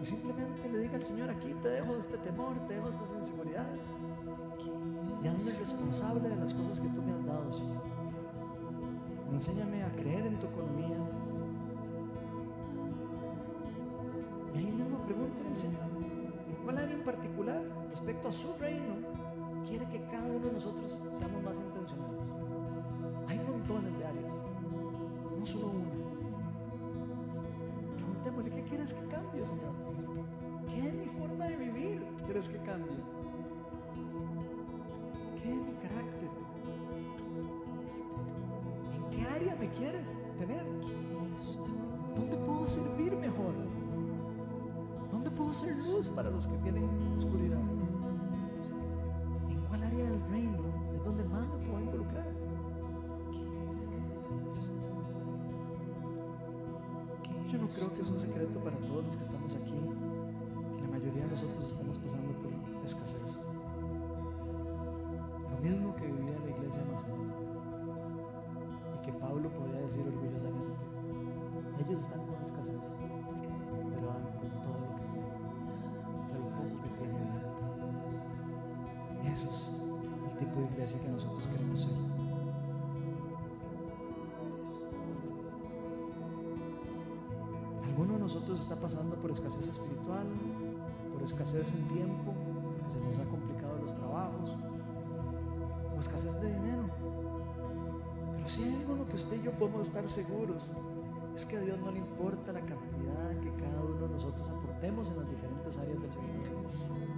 [0.00, 3.94] y simplemente le diga al Señor, aquí te dejo este temor, te dejo estas inseguridades
[5.22, 7.82] y hazme responsable de las cosas que tú me has dado, Señor.
[9.32, 10.96] Enséñame a creer en tu economía.
[14.54, 15.93] Y ahí mismo pregúntale, Señor,
[17.04, 18.96] particular, respecto a su reino,
[19.68, 22.32] quiere que cada uno de nosotros seamos más intencionales?
[23.28, 24.40] Hay montones de áreas,
[25.38, 25.90] no solo una.
[27.96, 29.72] Preguntémosle, ¿qué quieres que cambie, Señor?
[30.68, 32.96] ¿Qué es mi forma de vivir quieres que cambie?
[35.42, 36.30] ¿Qué es mi carácter?
[38.94, 40.64] ¿En qué área me quieres tener?
[42.16, 43.73] ¿Dónde puedo servir mejor?
[45.54, 46.84] ¿Dónde puedo ser luz para los que tienen
[47.14, 47.60] oscuridad?
[49.48, 50.58] ¿En cuál área del reino
[50.96, 52.26] es donde más me puedo involucrar?
[57.48, 59.74] Yo no creo que es un secreto para todos los que estamos aquí,
[80.54, 81.90] tipo de iglesia que nosotros queremos ser.
[87.84, 90.26] Alguno de nosotros está pasando por escasez espiritual,
[91.12, 92.34] por escasez en tiempo,
[92.88, 94.50] se nos ha complicado los trabajos,
[95.96, 96.88] o escasez de dinero.
[98.36, 100.72] Pero si hay algo en lo que usted y yo podemos estar seguros,
[101.34, 105.10] es que a Dios no le importa la cantidad que cada uno de nosotros aportemos
[105.10, 107.13] en las diferentes áreas del reino.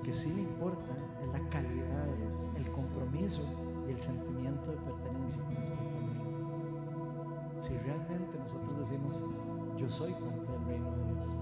[0.00, 2.08] Lo que sí le importa es la calidad,
[2.56, 3.42] el compromiso
[3.86, 7.60] y el sentimiento de pertenencia con al reino.
[7.60, 9.22] Si realmente nosotros decimos,
[9.76, 11.34] yo soy parte del reino de Dios.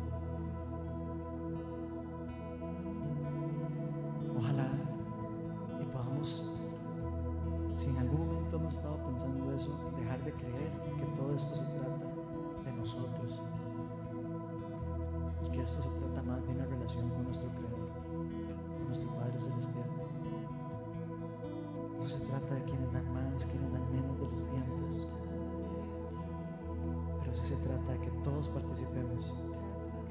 [28.22, 29.34] Todos participemos.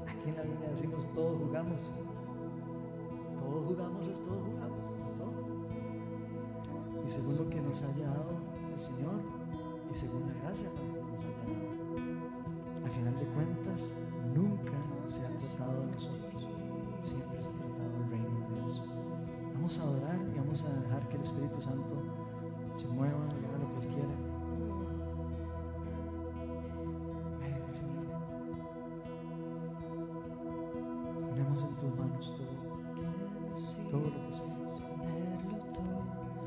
[0.06, 1.90] Aquí en la línea decimos todos jugamos.
[3.40, 4.92] Todos jugamos es todos jugamos.
[7.06, 8.36] Y según lo que nos haya dado
[8.74, 9.14] el Señor
[9.90, 10.82] y según la gracia que
[11.12, 12.86] nos haya dado.
[12.86, 13.94] A final de cuentas,